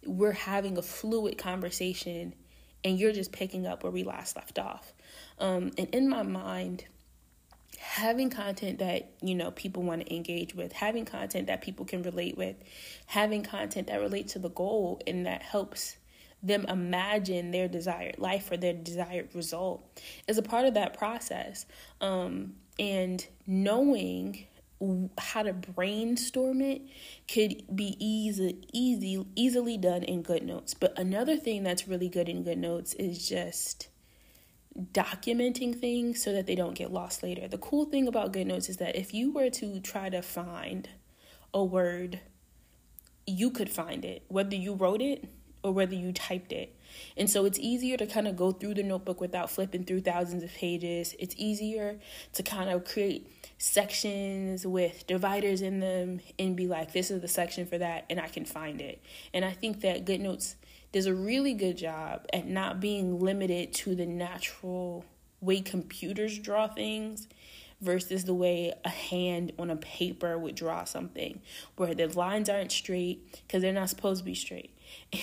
we're 0.06 0.32
having 0.32 0.78
a 0.78 0.82
fluid 0.82 1.36
conversation 1.36 2.34
and 2.82 2.98
you're 2.98 3.12
just 3.12 3.30
picking 3.30 3.66
up 3.66 3.82
where 3.82 3.92
we 3.92 4.04
last 4.04 4.36
left 4.36 4.58
off? 4.58 4.94
Um, 5.40 5.73
and 5.76 5.88
in 5.92 6.09
my 6.09 6.23
mind, 6.23 6.85
having 7.78 8.30
content 8.30 8.78
that 8.78 9.11
you 9.23 9.35
know 9.35 9.50
people 9.50 9.82
want 9.82 10.02
to 10.02 10.14
engage 10.14 10.54
with 10.54 10.70
having 10.70 11.06
content 11.06 11.47
that 11.47 11.62
people 11.62 11.87
can 11.87 12.02
relate 12.02 12.37
with 12.37 12.54
having 13.06 13.42
content 13.42 13.87
that 13.87 13.99
relates 14.00 14.35
to 14.35 14.38
the 14.38 14.50
goal 14.50 15.00
and 15.06 15.25
that 15.25 15.40
helps 15.42 15.97
them 16.42 16.64
imagine 16.68 17.50
their 17.50 17.68
desired 17.68 18.18
life 18.18 18.50
or 18.50 18.56
their 18.56 18.73
desired 18.73 19.28
result 19.35 20.00
is 20.26 20.38
a 20.38 20.42
part 20.42 20.64
of 20.64 20.75
that 20.75 20.97
process. 20.97 21.66
Um, 22.00 22.54
and 22.78 23.26
knowing 23.47 24.47
how 25.18 25.42
to 25.42 25.52
brainstorm 25.52 26.62
it 26.62 26.80
could 27.30 27.62
be 27.76 27.94
easy 27.99 28.66
easy 28.73 29.23
easily 29.37 29.76
done 29.76 30.02
in 30.02 30.23
GoodNotes. 30.23 30.75
But 30.78 30.99
another 30.99 31.37
thing 31.37 31.62
that's 31.62 31.87
really 31.87 32.09
good 32.09 32.28
in 32.28 32.44
GoodNotes 32.44 32.94
is 32.99 33.28
just 33.28 33.88
documenting 34.92 35.78
things 35.78 36.22
so 36.22 36.32
that 36.32 36.46
they 36.46 36.54
don't 36.54 36.75
get 36.75 36.92
lost 36.92 37.22
later. 37.22 37.49
The 37.49 37.58
cool 37.58 37.84
thing 37.84 38.08
about 38.08 38.32
GoodNotes 38.32 38.68
is 38.68 38.78
that 38.78 38.96
if 38.96 39.12
you 39.12 39.32
were 39.32 39.50
to 39.50 39.80
try 39.80 40.08
to 40.08 40.22
find 40.22 40.88
a 41.52 41.62
word, 41.62 42.20
you 43.26 43.50
could 43.50 43.70
find 43.70 44.04
it, 44.04 44.25
whether 44.28 44.56
you 44.56 44.75
wrote 44.75 45.02
it 45.02 45.25
or 45.62 45.72
whether 45.72 45.94
you 45.94 46.12
typed 46.12 46.52
it. 46.52 46.76
And 47.16 47.28
so 47.28 47.44
it's 47.44 47.59
easier 47.59 47.97
to 47.97 48.06
kind 48.06 48.26
of 48.28 48.37
go 48.37 48.52
through 48.52 48.75
the 48.75 48.82
notebook 48.82 49.20
without 49.20 49.50
flipping 49.50 49.85
through 49.85 50.00
thousands 50.02 50.42
of 50.42 50.52
pages. 50.52 51.14
It's 51.18 51.35
easier 51.37 51.99
to 52.35 52.42
kind 52.42 52.70
of 52.70 52.85
create 52.85 53.30
sections 53.59 54.66
with 54.66 55.06
dividers 55.06 55.62
in 55.62 55.80
them 55.80 56.20
and 56.38 56.56
be 56.56 56.66
like, 56.66 56.92
this 56.92 57.11
is 57.11 57.20
the 57.20 57.28
section 57.28 57.66
for 57.66 57.78
that, 57.78 58.06
and 58.09 58.20
I 58.20 58.28
can 58.28 58.44
find 58.44 58.80
it. 58.80 59.02
And 59.35 59.44
I 59.44 59.52
think 59.52 59.80
that 59.82 60.04
GoodNotes 60.04 60.54
does 60.92 61.06
a 61.06 61.14
really 61.14 61.54
good 61.54 61.76
job 61.76 62.26
at 62.32 62.47
not 62.47 62.80
being 62.80 63.20
limited 63.20 63.73
to 63.73 63.94
the 63.94 64.06
natural 64.06 65.04
way 65.40 65.61
computers 65.61 66.38
draw 66.38 66.68
things 66.68 67.28
versus 67.80 68.25
the 68.25 68.35
way 68.35 68.73
a 68.85 68.88
hand 68.88 69.52
on 69.59 69.70
a 69.70 69.76
paper 69.76 70.38
would 70.38 70.54
draw 70.54 70.85
something 70.85 71.40
where 71.76 71.94
the 71.94 72.06
lines 72.09 72.49
aren't 72.49 72.73
straight 72.73 73.40
because 73.47 73.62
they're 73.62 73.73
not 73.73 73.88
supposed 73.88 74.20
to 74.20 74.25
be 74.25 74.35
straight 74.35 74.75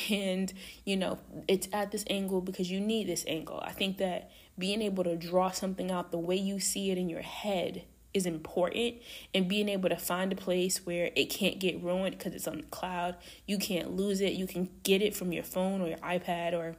and 0.09 0.53
you 0.85 0.95
know 0.95 1.19
it's 1.47 1.67
at 1.73 1.91
this 1.91 2.03
angle 2.09 2.41
because 2.41 2.69
you 2.69 2.79
need 2.79 3.07
this 3.07 3.23
angle 3.27 3.59
i 3.65 3.71
think 3.71 3.97
that 3.97 4.31
being 4.57 4.81
able 4.81 5.03
to 5.03 5.15
draw 5.15 5.51
something 5.51 5.91
out 5.91 6.11
the 6.11 6.17
way 6.17 6.35
you 6.35 6.59
see 6.59 6.91
it 6.91 6.97
in 6.97 7.09
your 7.09 7.21
head 7.21 7.83
is 8.13 8.25
important 8.25 8.95
and 9.33 9.47
being 9.47 9.69
able 9.69 9.89
to 9.89 9.95
find 9.95 10.33
a 10.33 10.35
place 10.35 10.85
where 10.85 11.11
it 11.15 11.25
can't 11.25 11.59
get 11.59 11.81
ruined 11.81 12.17
because 12.17 12.33
it's 12.33 12.47
on 12.47 12.57
the 12.57 12.63
cloud. 12.63 13.15
You 13.45 13.57
can't 13.57 13.91
lose 13.91 14.21
it. 14.21 14.33
You 14.33 14.47
can 14.47 14.69
get 14.83 15.01
it 15.01 15.15
from 15.15 15.31
your 15.31 15.43
phone 15.43 15.81
or 15.81 15.87
your 15.87 15.99
iPad 15.99 16.53
or 16.53 16.75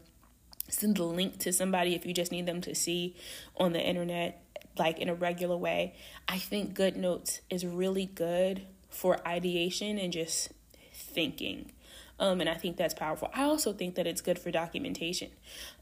send 0.68 0.99
a 0.99 1.04
link 1.04 1.38
to 1.38 1.52
somebody 1.52 1.95
if 1.95 2.04
you 2.04 2.12
just 2.12 2.33
need 2.33 2.47
them 2.47 2.61
to 2.62 2.75
see 2.75 3.16
on 3.57 3.73
the 3.73 3.80
internet 3.80 4.42
like 4.76 4.99
in 4.99 5.09
a 5.09 5.14
regular 5.14 5.57
way. 5.57 5.95
I 6.28 6.38
think 6.38 6.76
GoodNotes 6.76 7.40
is 7.49 7.64
really 7.64 8.07
good 8.07 8.66
for 8.90 9.26
ideation 9.26 9.99
and 9.99 10.12
just 10.12 10.50
thinking. 10.92 11.73
Um, 12.20 12.40
and 12.40 12.50
I 12.50 12.54
think 12.54 12.76
that's 12.76 12.94
powerful. 12.94 13.30
I 13.32 13.44
also 13.44 13.72
think 13.72 13.94
that 13.94 14.06
it's 14.06 14.20
good 14.20 14.38
for 14.38 14.50
documentation 14.50 15.30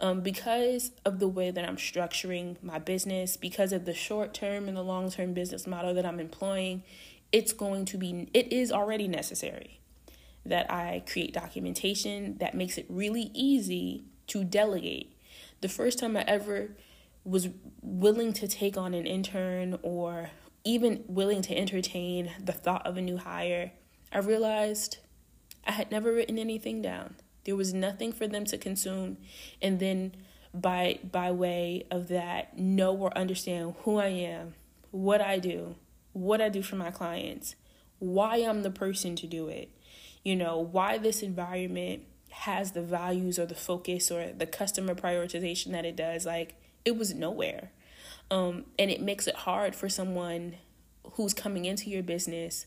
um, 0.01 0.21
because 0.21 0.93
of 1.05 1.19
the 1.19 1.29
way 1.29 1.51
that 1.51 1.67
I'm 1.67 1.77
structuring 1.77 2.63
my 2.63 2.79
business, 2.79 3.37
because 3.37 3.73
of 3.73 3.87
the 3.87 3.95
short 3.95 4.35
term 4.35 4.69
and 4.69 4.77
the 4.77 4.83
long 4.83 5.11
term 5.11 5.33
business 5.33 5.67
model 5.67 5.95
that 5.95 6.05
I'm 6.05 6.21
employing. 6.21 6.83
It's 7.33 7.53
going 7.53 7.87
to 7.87 7.99
be, 7.99 8.29
it 8.35 8.53
is 8.53 8.71
already 8.71 9.09
necessary 9.09 9.81
that 10.45 10.71
I 10.71 11.03
create 11.11 11.33
documentation 11.33 12.37
that 12.39 12.55
makes 12.55 12.79
it 12.79 12.87
really 12.89 13.31
easy 13.35 14.05
to 14.29 14.45
delegate. 14.45 15.13
The 15.61 15.69
first 15.69 15.99
time 15.99 16.17
I 16.17 16.23
ever 16.23 16.71
was 17.25 17.49
willing 17.83 18.33
to 18.35 18.47
take 18.47 18.77
on 18.77 18.95
an 18.95 19.07
intern 19.07 19.79
or 19.83 20.31
even 20.65 21.03
willing 21.09 21.43
to 21.43 21.57
entertain 21.57 22.31
the 22.43 22.53
thought 22.53 22.87
of 22.87 22.97
a 22.97 23.01
new 23.01 23.17
hire, 23.17 23.73
I 24.13 24.19
realized 24.19 24.99
I 25.67 25.73
had 25.73 25.91
never 25.91 26.13
written 26.13 26.39
anything 26.39 26.81
down. 26.81 27.17
There 27.45 27.57
was 27.57 27.75
nothing 27.75 28.13
for 28.13 28.27
them 28.27 28.45
to 28.47 28.59
consume 28.59 29.19
and 29.61 29.79
then 29.79 30.13
by 30.53 30.99
by 31.11 31.31
way 31.31 31.87
of 31.91 32.09
that 32.09 32.59
know 32.59 32.95
or 32.95 33.17
understand 33.17 33.75
who 33.83 33.99
I 33.99 34.07
am, 34.07 34.55
what 34.91 35.21
I 35.21 35.39
do, 35.39 35.77
what 36.13 36.41
I 36.41 36.49
do 36.49 36.63
for 36.63 36.77
my 36.77 36.91
clients, 36.91 37.55
why 37.99 38.37
I'm 38.39 38.63
the 38.63 38.71
person 38.71 39.17
to 39.17 39.27
do 39.27 39.49
it. 39.49 39.71
You 40.25 40.35
know, 40.35 40.59
why 40.59 40.99
this 40.99 41.23
environment 41.23 42.03
has 42.31 42.73
the 42.73 42.83
values 42.83 43.39
or 43.39 43.47
the 43.47 43.55
focus 43.55 44.11
or 44.11 44.33
the 44.33 44.47
customer 44.47 44.95
prioritization 44.95 45.73
that 45.73 45.85
it 45.85 45.97
does 45.97 46.27
like 46.27 46.55
it 46.85 46.97
was 46.97 47.15
nowhere. 47.15 47.71
Um, 48.31 48.65
and 48.79 48.91
it 48.91 49.01
makes 49.01 49.27
it 49.27 49.35
hard 49.35 49.77
for 49.77 49.89
someone 49.89 50.57
who's 51.13 51.33
coming 51.33 51.65
into 51.65 51.91
your 51.91 52.03
business 52.03 52.67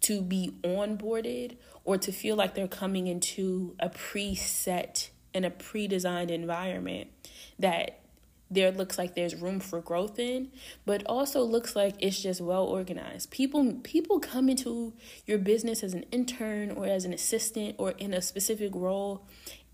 to 0.00 0.20
be 0.22 0.54
onboarded 0.62 1.56
or 1.84 1.98
to 1.98 2.12
feel 2.12 2.36
like 2.36 2.54
they're 2.54 2.68
coming 2.68 3.06
into 3.06 3.74
a 3.80 3.88
preset 3.88 5.08
and 5.34 5.44
a 5.44 5.50
pre-designed 5.50 6.30
environment 6.30 7.08
that 7.58 8.00
there 8.50 8.70
looks 8.70 8.96
like 8.96 9.14
there's 9.14 9.34
room 9.34 9.60
for 9.60 9.80
growth 9.80 10.18
in 10.18 10.50
but 10.86 11.04
also 11.06 11.42
looks 11.42 11.76
like 11.76 11.94
it's 11.98 12.20
just 12.22 12.40
well 12.40 12.64
organized. 12.64 13.30
People 13.30 13.74
people 13.82 14.20
come 14.20 14.48
into 14.48 14.94
your 15.26 15.38
business 15.38 15.82
as 15.82 15.92
an 15.92 16.04
intern 16.10 16.70
or 16.70 16.86
as 16.86 17.04
an 17.04 17.12
assistant 17.12 17.74
or 17.78 17.90
in 17.92 18.14
a 18.14 18.22
specific 18.22 18.72
role 18.74 19.26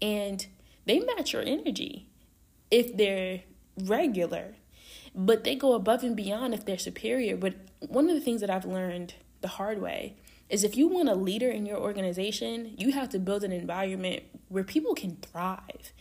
and 0.03 0.47
they 0.87 0.99
match 1.01 1.33
your 1.33 1.43
energy 1.43 2.09
if 2.71 2.97
they're 2.97 3.43
regular 3.85 4.55
but 5.15 5.45
they 5.45 5.55
go 5.55 5.75
above 5.75 6.03
and 6.03 6.17
beyond 6.17 6.55
if 6.55 6.65
they're 6.65 6.77
superior. 6.77 7.37
But 7.37 7.55
one 7.81 8.09
of 8.09 8.15
the 8.15 8.21
things 8.21 8.41
that 8.41 8.51
i've 8.51 8.65
learned 8.65 9.15
the 9.45 9.49
hard 9.49 9.79
way 9.79 10.17
is 10.49 10.65
if 10.65 10.75
you 10.75 10.89
want 10.89 11.11
a 11.11 11.15
leader 11.15 11.51
in 11.51 11.67
your 11.67 11.77
organization, 11.77 12.73
you 12.79 12.93
have 12.93 13.11
to 13.11 13.19
build 13.19 13.45
an 13.45 13.53
environment 13.53 14.23
where 14.49 14.65
people 14.65 14.95
can 14.95 15.17
thrive. 15.17 15.93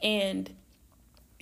And 0.00 0.54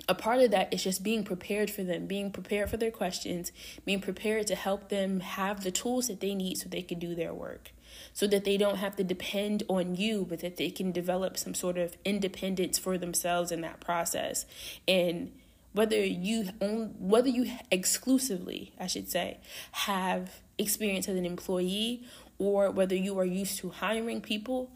a 0.09 0.15
part 0.15 0.41
of 0.41 0.51
that 0.53 0.73
is 0.73 0.83
just 0.83 1.03
being 1.03 1.23
prepared 1.23 1.71
for 1.71 1.83
them, 1.83 2.07
being 2.07 2.31
prepared 2.31 2.71
for 2.71 2.79
their 2.79 2.91
questions, 2.91 3.53
being 3.85 4.01
prepared 4.01 4.47
to 4.47 4.55
help 4.55 4.89
them 4.89 5.21
have 5.21 5.65
the 5.65 5.71
tools 5.71 6.09
that 6.09 6.21
they 6.21 6.35
need 6.35 6.57
so 6.57 6.67
they 6.71 6.81
can 6.81 6.99
do 6.99 7.15
their 7.15 7.35
work. 7.35 7.73
So 8.15 8.27
that 8.29 8.45
they 8.45 8.57
don't 8.57 8.77
have 8.77 8.97
to 8.97 9.05
depend 9.05 9.65
on 9.69 9.97
you, 9.97 10.25
but 10.27 10.41
that 10.41 10.57
they 10.57 10.71
can 10.71 10.93
develop 10.93 11.37
some 11.37 11.55
sort 11.55 11.77
of 11.77 11.95
independence 12.07 12.79
for 12.79 12.97
themselves 12.97 13.53
in 13.53 13.61
that 13.61 13.81
process. 13.81 14.47
And 14.89 15.33
whether 15.73 16.03
you 16.03 16.51
own, 16.61 16.95
whether 16.99 17.29
you 17.29 17.53
exclusively, 17.71 18.73
I 18.81 18.87
should 18.87 19.11
say, 19.11 19.39
have 19.73 20.41
experience 20.61 21.09
as 21.09 21.17
an 21.17 21.27
employee 21.27 22.05
or 22.39 22.71
whether 22.71 22.95
you 22.95 23.19
are 23.19 23.25
used 23.25 23.59
to 23.59 23.71
hiring 23.71 24.21
people, 24.21 24.71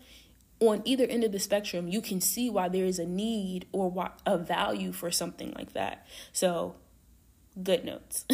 on 0.60 0.82
either 0.84 1.04
end 1.04 1.24
of 1.24 1.32
the 1.32 1.38
spectrum, 1.38 1.88
you 1.88 2.00
can 2.00 2.20
see 2.20 2.48
why 2.50 2.68
there 2.68 2.84
is 2.84 2.98
a 2.98 3.06
need 3.06 3.66
or 3.72 4.10
a 4.26 4.38
value 4.38 4.92
for 4.92 5.10
something 5.10 5.52
like 5.56 5.72
that. 5.72 6.06
So, 6.32 6.76
GoodNotes 7.60 8.24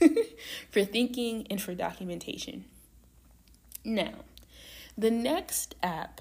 for 0.70 0.84
thinking 0.84 1.46
and 1.50 1.60
for 1.60 1.74
documentation. 1.74 2.64
Now, 3.84 4.14
the 4.96 5.10
next 5.10 5.74
app 5.82 6.20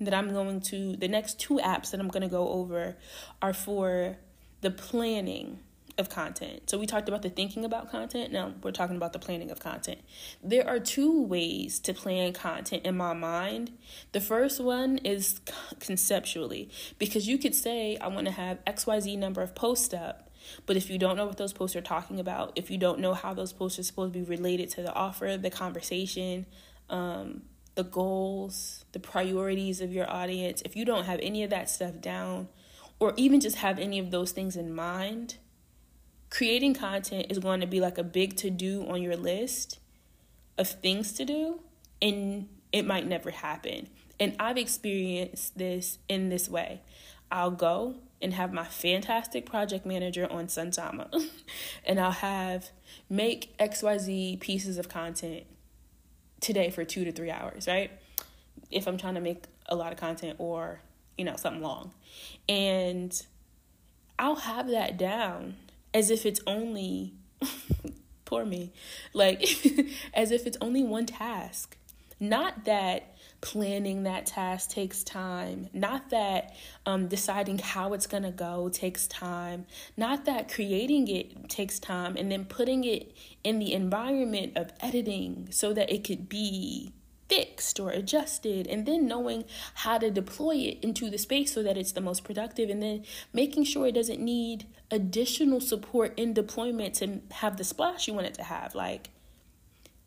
that 0.00 0.14
I'm 0.14 0.32
going 0.32 0.60
to, 0.62 0.96
the 0.96 1.08
next 1.08 1.40
two 1.40 1.58
apps 1.58 1.90
that 1.90 2.00
I'm 2.00 2.08
going 2.08 2.22
to 2.22 2.28
go 2.28 2.48
over 2.48 2.96
are 3.42 3.52
for 3.52 4.16
the 4.60 4.70
planning 4.70 5.58
of 5.98 6.08
content. 6.08 6.70
So 6.70 6.78
we 6.78 6.86
talked 6.86 7.08
about 7.08 7.22
the 7.22 7.28
thinking 7.28 7.64
about 7.64 7.90
content. 7.90 8.32
Now 8.32 8.54
we're 8.62 8.70
talking 8.70 8.96
about 8.96 9.12
the 9.12 9.18
planning 9.18 9.50
of 9.50 9.58
content. 9.58 10.00
There 10.42 10.66
are 10.66 10.78
two 10.78 11.22
ways 11.24 11.80
to 11.80 11.92
plan 11.92 12.32
content 12.32 12.84
in 12.84 12.96
my 12.96 13.12
mind. 13.14 13.72
The 14.12 14.20
first 14.20 14.60
one 14.60 14.98
is 14.98 15.40
conceptually 15.80 16.70
because 16.98 17.26
you 17.26 17.36
could 17.36 17.54
say 17.54 17.96
I 18.00 18.08
want 18.08 18.26
to 18.26 18.32
have 18.32 18.64
XYZ 18.64 19.18
number 19.18 19.42
of 19.42 19.54
posts 19.54 19.92
up, 19.92 20.30
but 20.66 20.76
if 20.76 20.88
you 20.88 20.98
don't 20.98 21.16
know 21.16 21.26
what 21.26 21.36
those 21.36 21.52
posts 21.52 21.74
are 21.76 21.82
talking 21.82 22.20
about, 22.20 22.52
if 22.54 22.70
you 22.70 22.78
don't 22.78 23.00
know 23.00 23.14
how 23.14 23.34
those 23.34 23.52
posts 23.52 23.78
are 23.78 23.82
supposed 23.82 24.12
to 24.14 24.20
be 24.20 24.24
related 24.24 24.70
to 24.70 24.82
the 24.82 24.94
offer, 24.94 25.36
the 25.36 25.50
conversation, 25.50 26.46
um, 26.88 27.42
the 27.74 27.84
goals, 27.84 28.84
the 28.92 29.00
priorities 29.00 29.80
of 29.80 29.92
your 29.92 30.10
audience, 30.10 30.62
if 30.64 30.76
you 30.76 30.84
don't 30.84 31.04
have 31.04 31.20
any 31.22 31.42
of 31.42 31.50
that 31.50 31.68
stuff 31.68 32.00
down, 32.00 32.48
or 33.00 33.12
even 33.16 33.40
just 33.40 33.56
have 33.56 33.78
any 33.78 33.98
of 33.98 34.10
those 34.10 34.32
things 34.32 34.56
in 34.56 34.74
mind, 34.74 35.36
creating 36.30 36.74
content 36.74 37.26
is 37.30 37.38
going 37.38 37.60
to 37.60 37.66
be 37.66 37.80
like 37.80 37.98
a 37.98 38.04
big 38.04 38.36
to 38.36 38.50
do 38.50 38.86
on 38.88 39.02
your 39.02 39.16
list 39.16 39.78
of 40.56 40.68
things 40.68 41.12
to 41.14 41.24
do, 41.24 41.60
and 42.02 42.48
it 42.72 42.86
might 42.86 43.06
never 43.06 43.30
happen. 43.30 43.88
And 44.20 44.34
I've 44.38 44.56
experienced 44.56 45.56
this 45.56 45.98
in 46.08 46.28
this 46.28 46.48
way. 46.48 46.80
I'll 47.30 47.50
go 47.50 47.96
and 48.20 48.34
have 48.34 48.52
my 48.52 48.64
fantastic 48.64 49.46
project 49.46 49.86
manager 49.86 50.30
on 50.30 50.46
Sunsama, 50.46 51.08
and 51.84 52.00
I'll 52.00 52.10
have 52.10 52.70
make 53.08 53.56
XYZ 53.58 54.40
pieces 54.40 54.78
of 54.78 54.88
content 54.88 55.44
today 56.40 56.70
for 56.70 56.84
two 56.84 57.04
to 57.04 57.12
three 57.12 57.30
hours, 57.30 57.66
right? 57.66 57.90
If 58.70 58.86
I'm 58.86 58.98
trying 58.98 59.14
to 59.14 59.20
make 59.20 59.44
a 59.66 59.76
lot 59.76 59.92
of 59.92 59.98
content 59.98 60.36
or 60.38 60.80
you 61.18 61.24
know, 61.24 61.36
something 61.36 61.62
long. 61.62 61.92
And 62.48 63.20
I'll 64.18 64.36
have 64.36 64.68
that 64.68 64.96
down 64.96 65.56
as 65.98 66.10
if 66.10 66.24
it's 66.24 66.40
only, 66.46 67.12
poor 68.24 68.44
me, 68.44 68.72
like 69.12 69.42
as 70.14 70.30
if 70.30 70.46
it's 70.46 70.56
only 70.60 70.84
one 70.84 71.06
task. 71.06 71.76
Not 72.20 72.64
that 72.66 73.16
planning 73.40 74.04
that 74.04 74.26
task 74.26 74.70
takes 74.70 75.02
time, 75.02 75.68
not 75.72 76.10
that 76.10 76.54
um, 76.86 77.08
deciding 77.08 77.58
how 77.58 77.94
it's 77.94 78.06
gonna 78.06 78.30
go 78.30 78.68
takes 78.68 79.08
time, 79.08 79.66
not 79.96 80.24
that 80.24 80.52
creating 80.52 81.08
it 81.08 81.48
takes 81.48 81.80
time 81.80 82.16
and 82.16 82.30
then 82.30 82.44
putting 82.44 82.84
it 82.84 83.12
in 83.42 83.58
the 83.58 83.72
environment 83.72 84.52
of 84.56 84.72
editing 84.80 85.48
so 85.50 85.72
that 85.72 85.92
it 85.92 86.04
could 86.04 86.28
be 86.28 86.92
fixed 87.28 87.78
or 87.78 87.90
adjusted 87.90 88.66
and 88.66 88.86
then 88.86 89.06
knowing 89.06 89.44
how 89.74 89.98
to 89.98 90.10
deploy 90.10 90.54
it 90.56 90.78
into 90.82 91.10
the 91.10 91.18
space 91.18 91.52
so 91.52 91.62
that 91.62 91.76
it's 91.76 91.92
the 91.92 92.00
most 92.00 92.24
productive 92.24 92.70
and 92.70 92.82
then 92.82 93.04
making 93.32 93.64
sure 93.64 93.86
it 93.86 93.94
doesn't 93.94 94.20
need 94.20 94.66
additional 94.90 95.60
support 95.60 96.12
in 96.18 96.32
deployment 96.32 96.94
to 96.94 97.20
have 97.32 97.56
the 97.56 97.64
splash 97.64 98.08
you 98.08 98.14
want 98.14 98.26
it 98.26 98.34
to 98.34 98.42
have. 98.42 98.74
Like 98.74 99.10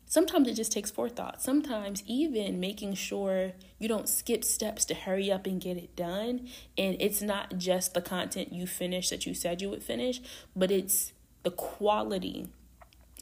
sometimes 0.06 0.48
it 0.48 0.54
just 0.54 0.72
takes 0.72 0.90
forethought. 0.90 1.40
Sometimes 1.40 2.02
even 2.06 2.58
making 2.58 2.94
sure 2.94 3.52
you 3.78 3.88
don't 3.88 4.08
skip 4.08 4.44
steps 4.44 4.84
to 4.86 4.94
hurry 4.94 5.30
up 5.30 5.46
and 5.46 5.60
get 5.60 5.76
it 5.76 5.94
done 5.94 6.48
and 6.76 6.96
it's 7.00 7.22
not 7.22 7.56
just 7.56 7.94
the 7.94 8.02
content 8.02 8.52
you 8.52 8.66
finish 8.66 9.10
that 9.10 9.26
you 9.26 9.34
said 9.34 9.62
you 9.62 9.70
would 9.70 9.82
finish 9.82 10.20
but 10.54 10.70
it's 10.70 11.12
the 11.44 11.50
quality 11.50 12.48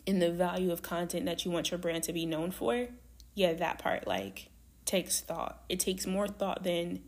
and 0.06 0.20
the 0.20 0.30
value 0.30 0.72
of 0.72 0.82
content 0.82 1.24
that 1.26 1.44
you 1.44 1.50
want 1.50 1.70
your 1.70 1.78
brand 1.78 2.02
to 2.02 2.12
be 2.12 2.26
known 2.26 2.50
for 2.50 2.88
yeah, 3.34 3.52
that 3.54 3.78
part 3.78 4.06
like 4.06 4.48
takes 4.84 5.20
thought. 5.20 5.62
It 5.68 5.80
takes 5.80 6.06
more 6.06 6.28
thought 6.28 6.62
than 6.62 7.02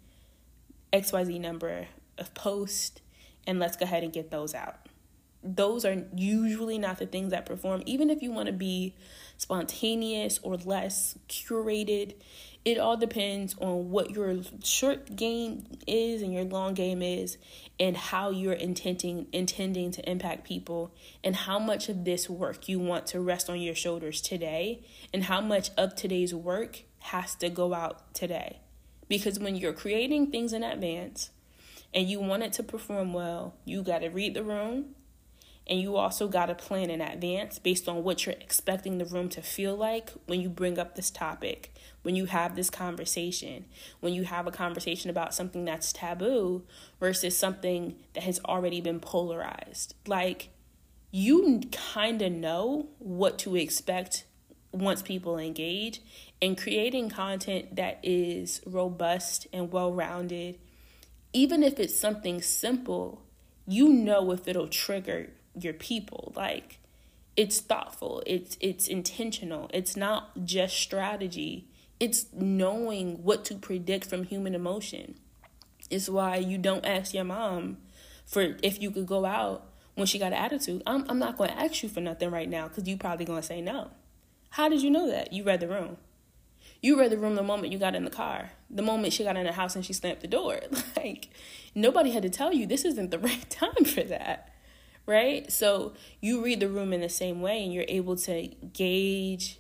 XYZ 0.93 1.41
number 1.41 1.89
of 2.19 2.35
posts 2.35 3.01
and 3.47 3.59
let's 3.59 3.77
go 3.77 3.85
ahead 3.85 4.03
and 4.05 4.13
get 4.13 4.31
those 4.31 4.55
out. 4.55 4.77
Those 5.43 5.85
are 5.85 6.05
usually 6.15 6.79
not 6.79 6.99
the 6.99 7.07
things 7.07 7.33
that 7.33 7.47
perform. 7.47 7.83
Even 7.85 8.11
if 8.11 8.23
you 8.23 8.31
want 8.31 8.47
to 8.47 8.53
be 8.53 8.95
spontaneous 9.37 10.39
or 10.43 10.57
less 10.57 11.19
curated, 11.29 12.15
it 12.65 12.79
all 12.79 12.97
depends 12.97 13.57
on 13.61 13.91
what 13.91 14.11
your 14.11 14.37
short 14.63 15.17
game 15.17 15.65
is 15.87 16.23
and 16.23 16.33
your 16.33 16.45
long 16.45 16.75
game 16.75 17.03
is 17.03 17.37
and 17.81 17.97
how 17.97 18.31
you're 18.31 18.53
intending 18.53 19.27
intending 19.33 19.91
to 19.91 20.09
impact 20.09 20.45
people 20.45 20.95
and 21.25 21.35
how 21.35 21.59
much 21.59 21.89
of 21.89 22.05
this 22.05 22.31
work 22.31 22.69
you 22.69 22.79
want 22.79 23.07
to 23.09 23.21
rest 23.21 23.51
on 23.51 23.61
your 23.61 23.75
shoulders 23.75 24.21
today 24.21 24.85
and 25.13 25.25
how 25.25 25.41
much 25.41 25.71
of 25.77 25.95
today's 25.97 26.35
work 26.35 26.83
has 27.01 27.35
to 27.35 27.49
go 27.49 27.75
out 27.75 28.15
today. 28.15 28.61
Because 29.09 29.41
when 29.41 29.57
you're 29.57 29.73
creating 29.73 30.31
things 30.31 30.53
in 30.53 30.63
advance 30.63 31.31
and 31.93 32.09
you 32.09 32.21
want 32.21 32.45
it 32.45 32.53
to 32.55 32.63
perform 32.63 33.13
well 33.13 33.55
you 33.65 33.83
got 33.83 33.99
to 33.99 34.09
read 34.09 34.35
the 34.35 34.45
room 34.45 34.95
and 35.67 35.81
you 35.81 35.97
also 35.97 36.29
got 36.29 36.47
to 36.47 36.55
plan 36.55 36.91
in 36.91 37.01
advance 37.01 37.59
based 37.59 37.89
on 37.89 38.03
what 38.03 38.27
you're 38.27 38.35
expecting 38.41 38.99
the 38.99 39.05
room 39.05 39.29
to 39.31 39.43
feel 39.43 39.77
like 39.77 40.11
when 40.27 40.41
you 40.41 40.49
bring 40.49 40.79
up 40.79 40.97
this 40.97 41.11
topic, 41.11 41.73
when 42.03 42.17
you 42.17 42.27
have 42.27 42.57
this 42.57 42.69
conversation, 42.69 43.67
when 44.01 44.13
you 44.13 44.25
have 44.25 44.47
a 44.47 44.51
conversation 44.51 45.09
about 45.09 45.35
something 45.35 45.65
that's 45.65 45.93
taboo 45.93 46.65
versus 46.99 47.39
something 47.39 47.97
that 48.15 48.25
has 48.25 48.41
already 48.45 48.81
been 48.81 48.99
polarized. 48.99 49.95
Like, 50.07 50.49
you 51.13 51.61
kind 51.71 52.21
of 52.23 52.33
know 52.33 52.89
what 52.99 53.39
to 53.41 53.55
expect 53.57 54.25
once 54.73 55.03
people 55.03 55.39
engage, 55.39 56.01
and 56.41 56.57
creating 56.57 57.11
content 57.11 57.77
that 57.77 58.01
is 58.03 58.61
robust 58.67 59.47
and 59.53 59.71
well 59.71 59.93
rounded, 59.93 60.59
even 61.33 61.63
if 61.63 61.79
it's 61.79 61.97
something 61.97 62.41
simple, 62.41 63.23
you 63.67 63.89
know 63.89 64.33
if 64.33 64.49
it'll 64.49 64.69
trigger 64.69 65.31
your 65.59 65.73
people. 65.73 66.33
Like 66.37 66.79
it's 67.37 67.61
thoughtful. 67.61 68.23
It's 68.27 68.57
it's 68.61 68.89
intentional. 68.89 69.71
It's 69.73 69.97
not 69.97 70.45
just 70.45 70.77
strategy. 70.77 71.69
It's 72.01 72.27
knowing 72.33 73.23
what 73.23 73.45
to 73.47 73.55
predict 73.55 74.07
from 74.07 74.25
human 74.25 74.55
emotion. 74.55 75.15
It's 75.91 76.09
why 76.09 76.37
you 76.37 76.59
don't 76.59 76.85
ask 76.85 77.15
your 77.15 77.25
mom 77.25 77.79
for 78.27 78.57
if 78.63 78.81
you 78.81 78.91
could 78.91 79.07
go 79.07 79.25
out 79.25 79.67
when 79.95 80.07
she 80.07 80.19
got 80.19 80.33
an 80.33 80.39
attitude. 80.39 80.83
I'm, 80.87 81.05
I'm 81.09 81.19
not 81.19 81.37
going 81.37 81.51
to 81.51 81.59
ask 81.59 81.83
you 81.83 81.89
for 81.89 82.01
nothing 82.01 82.31
right 82.31 82.49
now 82.49 82.69
because 82.69 82.89
you 82.89 82.97
probably 82.97 83.25
going 83.25 83.41
to 83.41 83.47
say 83.47 83.61
no. 83.61 83.91
How 84.51 84.69
did 84.69 84.83
you 84.83 84.91
know 84.91 85.09
that? 85.09 85.33
You 85.33 85.45
read 85.45 85.61
the 85.61 85.69
room. 85.69 85.97
You 86.81 86.99
read 86.99 87.11
the 87.11 87.19
room 87.19 87.37
the 87.37 87.43
moment 87.43 87.73
you 87.73 87.79
got 87.79 87.95
in 87.95 88.05
the 88.05 88.11
car. 88.11 88.51
The 88.69 88.83
moment 88.83 89.13
she 89.13 89.23
got 89.25 89.37
in 89.37 89.45
the 89.45 89.53
house 89.53 89.77
and 89.77 89.85
she 89.85 89.93
slammed 89.93 90.21
the 90.21 90.29
door. 90.29 90.61
Like 90.97 91.31
nobody 91.75 92.11
had 92.11 92.23
to 92.23 92.31
tell 92.31 92.53
you 92.53 92.67
this 92.67 92.85
isn't 92.85 93.11
the 93.11 93.19
right 93.31 93.49
time 93.51 93.85
for 93.85 94.03
that 94.05 94.52
right? 95.07 95.51
So 95.51 95.95
you 96.21 96.45
read 96.45 96.61
the 96.61 96.69
room 96.69 96.93
in 96.93 97.01
the 97.01 97.09
same 97.09 97.41
way 97.41 97.63
and 97.63 97.73
you're 97.73 97.85
able 97.89 98.17
to 98.17 98.49
gauge 98.73 99.59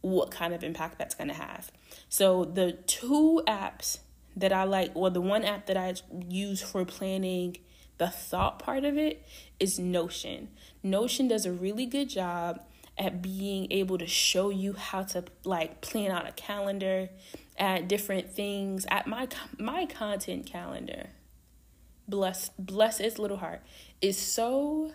what 0.00 0.30
kind 0.30 0.54
of 0.54 0.62
impact 0.62 0.98
that's 0.98 1.14
going 1.14 1.28
to 1.28 1.34
have. 1.34 1.70
So 2.08 2.44
the 2.44 2.72
two 2.72 3.42
apps 3.46 3.98
that 4.36 4.52
I 4.52 4.64
like, 4.64 4.92
or 4.94 5.10
the 5.10 5.20
one 5.20 5.44
app 5.44 5.66
that 5.66 5.76
I 5.76 5.94
use 6.28 6.62
for 6.62 6.84
planning 6.84 7.56
the 7.98 8.08
thought 8.08 8.58
part 8.58 8.84
of 8.84 8.98
it 8.98 9.26
is 9.58 9.78
Notion. 9.78 10.48
Notion 10.82 11.28
does 11.28 11.46
a 11.46 11.52
really 11.52 11.86
good 11.86 12.10
job 12.10 12.60
at 12.98 13.22
being 13.22 13.66
able 13.70 13.98
to 13.98 14.06
show 14.06 14.50
you 14.50 14.74
how 14.74 15.02
to 15.02 15.24
like 15.44 15.80
plan 15.80 16.10
out 16.10 16.28
a 16.28 16.32
calendar, 16.32 17.08
at 17.58 17.88
different 17.88 18.30
things, 18.30 18.86
at 18.90 19.06
my 19.06 19.26
my 19.58 19.86
content 19.86 20.46
calendar 20.46 21.08
bless 22.08 22.50
bless 22.58 23.00
its 23.00 23.18
little 23.18 23.38
heart 23.38 23.62
is 24.00 24.18
so 24.18 24.92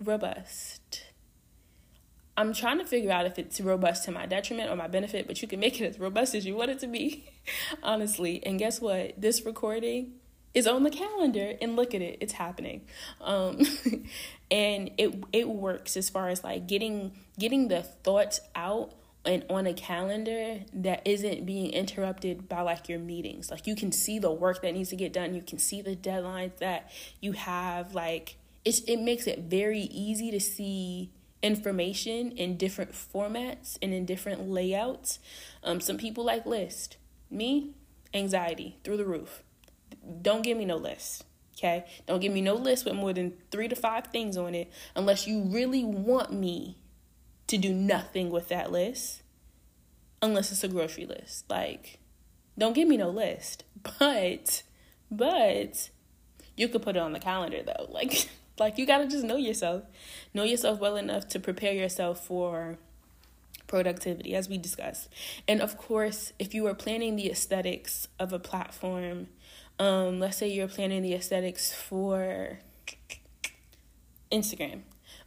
robust. 0.00 1.04
I'm 2.36 2.54
trying 2.54 2.78
to 2.78 2.84
figure 2.84 3.10
out 3.10 3.26
if 3.26 3.38
it's 3.38 3.60
robust 3.60 4.04
to 4.04 4.10
my 4.10 4.24
detriment 4.24 4.70
or 4.70 4.76
my 4.76 4.88
benefit, 4.88 5.26
but 5.26 5.42
you 5.42 5.48
can 5.48 5.60
make 5.60 5.80
it 5.80 5.86
as 5.86 5.98
robust 5.98 6.34
as 6.34 6.46
you 6.46 6.56
want 6.56 6.70
it 6.70 6.78
to 6.80 6.86
be, 6.86 7.30
honestly. 7.82 8.44
And 8.44 8.58
guess 8.58 8.80
what? 8.80 9.20
This 9.20 9.44
recording 9.44 10.14
is 10.54 10.66
on 10.66 10.82
the 10.82 10.90
calendar, 10.90 11.54
and 11.60 11.76
look 11.76 11.94
at 11.94 12.00
it, 12.00 12.18
it's 12.20 12.34
happening. 12.34 12.82
Um, 13.20 13.60
and 14.50 14.90
it 14.96 15.24
it 15.32 15.48
works 15.48 15.96
as 15.96 16.08
far 16.08 16.28
as 16.28 16.42
like 16.42 16.66
getting 16.66 17.12
getting 17.38 17.68
the 17.68 17.82
thoughts 17.82 18.40
out 18.54 18.94
and 19.24 19.44
on 19.48 19.66
a 19.66 19.74
calendar 19.74 20.60
that 20.72 21.02
isn't 21.04 21.46
being 21.46 21.70
interrupted 21.70 22.48
by 22.48 22.60
like 22.60 22.88
your 22.88 22.98
meetings. 22.98 23.50
Like 23.50 23.66
you 23.66 23.76
can 23.76 23.92
see 23.92 24.18
the 24.18 24.32
work 24.32 24.62
that 24.62 24.74
needs 24.74 24.90
to 24.90 24.96
get 24.96 25.12
done. 25.12 25.34
You 25.34 25.42
can 25.42 25.58
see 25.58 25.80
the 25.80 25.94
deadlines 25.94 26.58
that 26.58 26.90
you 27.20 27.32
have. 27.32 27.94
Like 27.94 28.36
it's 28.64 28.80
it 28.80 28.98
makes 28.98 29.26
it 29.26 29.40
very 29.40 29.82
easy 29.82 30.30
to 30.30 30.40
see 30.40 31.10
information 31.42 32.32
in 32.32 32.56
different 32.56 32.92
formats 32.92 33.76
and 33.80 33.92
in 33.92 34.04
different 34.04 34.48
layouts. 34.48 35.18
Um, 35.62 35.80
some 35.80 35.98
people 35.98 36.24
like 36.24 36.46
list. 36.46 36.96
Me, 37.30 37.74
anxiety 38.14 38.78
through 38.84 38.96
the 38.96 39.04
roof. 39.04 39.42
Don't 40.20 40.42
give 40.42 40.58
me 40.58 40.64
no 40.64 40.76
list. 40.76 41.24
Okay? 41.58 41.84
Don't 42.06 42.20
give 42.20 42.32
me 42.32 42.40
no 42.40 42.54
list 42.54 42.84
with 42.84 42.94
more 42.94 43.12
than 43.12 43.34
three 43.50 43.68
to 43.68 43.76
five 43.76 44.08
things 44.08 44.36
on 44.36 44.54
it 44.54 44.70
unless 44.96 45.26
you 45.26 45.42
really 45.42 45.84
want 45.84 46.32
me 46.32 46.76
to 47.52 47.58
do 47.58 47.74
nothing 47.74 48.30
with 48.30 48.48
that 48.48 48.72
list 48.72 49.22
unless 50.22 50.50
it's 50.50 50.64
a 50.64 50.68
grocery 50.68 51.04
list. 51.04 51.44
Like, 51.50 51.98
don't 52.56 52.72
give 52.72 52.88
me 52.88 52.96
no 52.96 53.10
list. 53.10 53.64
But, 53.98 54.62
but 55.10 55.90
you 56.56 56.68
could 56.68 56.82
put 56.82 56.96
it 56.96 57.00
on 57.00 57.12
the 57.12 57.20
calendar 57.20 57.62
though. 57.62 57.88
Like, 57.92 58.28
like 58.58 58.78
you 58.78 58.86
gotta 58.86 59.06
just 59.06 59.24
know 59.24 59.36
yourself. 59.36 59.82
Know 60.32 60.44
yourself 60.44 60.80
well 60.80 60.96
enough 60.96 61.28
to 61.28 61.40
prepare 61.40 61.74
yourself 61.74 62.24
for 62.24 62.78
productivity, 63.66 64.34
as 64.34 64.48
we 64.48 64.56
discussed. 64.56 65.08
And 65.46 65.60
of 65.60 65.76
course, 65.76 66.32
if 66.38 66.54
you 66.54 66.66
are 66.68 66.74
planning 66.74 67.16
the 67.16 67.30
aesthetics 67.30 68.06
of 68.18 68.32
a 68.32 68.38
platform, 68.38 69.28
um, 69.78 70.20
let's 70.20 70.38
say 70.38 70.48
you're 70.48 70.68
planning 70.68 71.02
the 71.02 71.14
aesthetics 71.14 71.72
for 71.72 72.60
Instagram. 74.30 74.82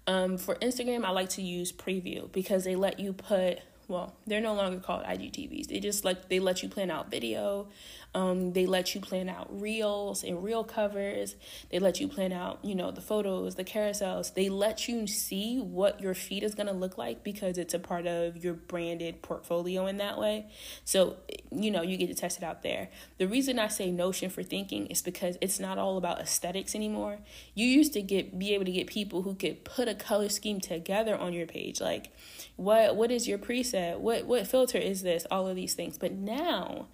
Um, 0.08 0.38
for 0.38 0.56
Instagram, 0.56 1.04
I 1.04 1.10
like 1.10 1.30
to 1.30 1.42
use 1.42 1.72
Preview 1.72 2.32
because 2.32 2.64
they 2.64 2.76
let 2.76 3.00
you 3.00 3.14
put 3.14 3.60
well, 3.88 4.16
they're 4.26 4.42
no 4.42 4.56
longer 4.56 4.80
called 4.80 5.04
IGTVs. 5.04 5.68
They 5.68 5.80
just 5.80 6.04
like 6.04 6.30
they 6.30 6.40
let 6.40 6.64
you 6.64 6.70
plan 6.70 6.90
out 6.90 7.12
video. 7.12 7.68
Um, 8.16 8.54
they 8.54 8.66
let 8.66 8.96
you 8.96 9.02
plan 9.02 9.28
out 9.28 9.48
reels 9.62 10.24
and 10.24 10.42
reel 10.42 10.64
covers. 10.64 11.36
They 11.70 11.80
let 11.80 12.00
you 12.00 12.08
plan 12.08 12.32
out, 12.32 12.64
you 12.64 12.74
know, 12.74 12.90
the 12.90 13.02
photos, 13.02 13.56
the 13.56 13.66
carousels. 13.66 14.34
They 14.34 14.48
let 14.48 14.88
you 14.88 15.06
see 15.06 15.60
what 15.60 16.00
your 16.00 16.14
feed 16.14 16.42
is 16.42 16.56
gonna 16.56 16.72
look 16.72 16.98
like 16.98 17.26
because 17.26 17.58
it's 17.58 17.74
a 17.74 17.80
part 17.80 18.08
of 18.08 18.42
your 18.42 18.54
branded 18.54 19.22
portfolio 19.22 19.86
in 19.88 19.98
that 19.98 20.18
way. 20.18 20.48
So, 20.86 21.18
you 21.52 21.70
know, 21.70 21.82
you 21.82 21.98
get 21.98 22.08
to 22.08 22.14
test 22.14 22.38
it 22.38 22.44
out 22.46 22.64
there. 22.64 22.88
The 23.18 23.28
reason 23.28 23.60
I 23.60 23.68
say 23.68 23.92
Notion 23.92 24.30
for 24.30 24.44
thinking 24.44 24.88
is 24.88 25.02
because 25.02 25.38
it's 25.42 25.60
not 25.60 25.78
all 25.78 25.98
about 25.98 26.22
aesthetics 26.22 26.74
anymore. 26.74 27.18
You 27.54 27.68
used 27.68 27.92
to 27.94 28.02
get 28.02 28.40
be 28.40 28.54
able 28.54 28.64
to 28.64 28.72
get 28.72 28.88
people 28.88 29.24
who 29.24 29.36
could 29.36 29.66
put 29.66 29.90
a 29.90 29.94
color 29.94 30.30
scheme 30.30 30.62
together 30.62 31.18
on 31.18 31.34
your 31.34 31.48
page, 31.48 31.82
like 31.82 32.14
what 32.56 32.96
what 32.96 33.12
is 33.12 33.28
your 33.28 33.40
preset? 33.40 34.00
What 34.00 34.26
what 34.26 34.48
filter 34.48 34.78
is 34.78 35.02
this? 35.02 35.28
All 35.30 35.48
of 35.50 35.58
these 35.58 35.74
things. 35.74 35.98
But 35.98 36.14
now 36.14 36.88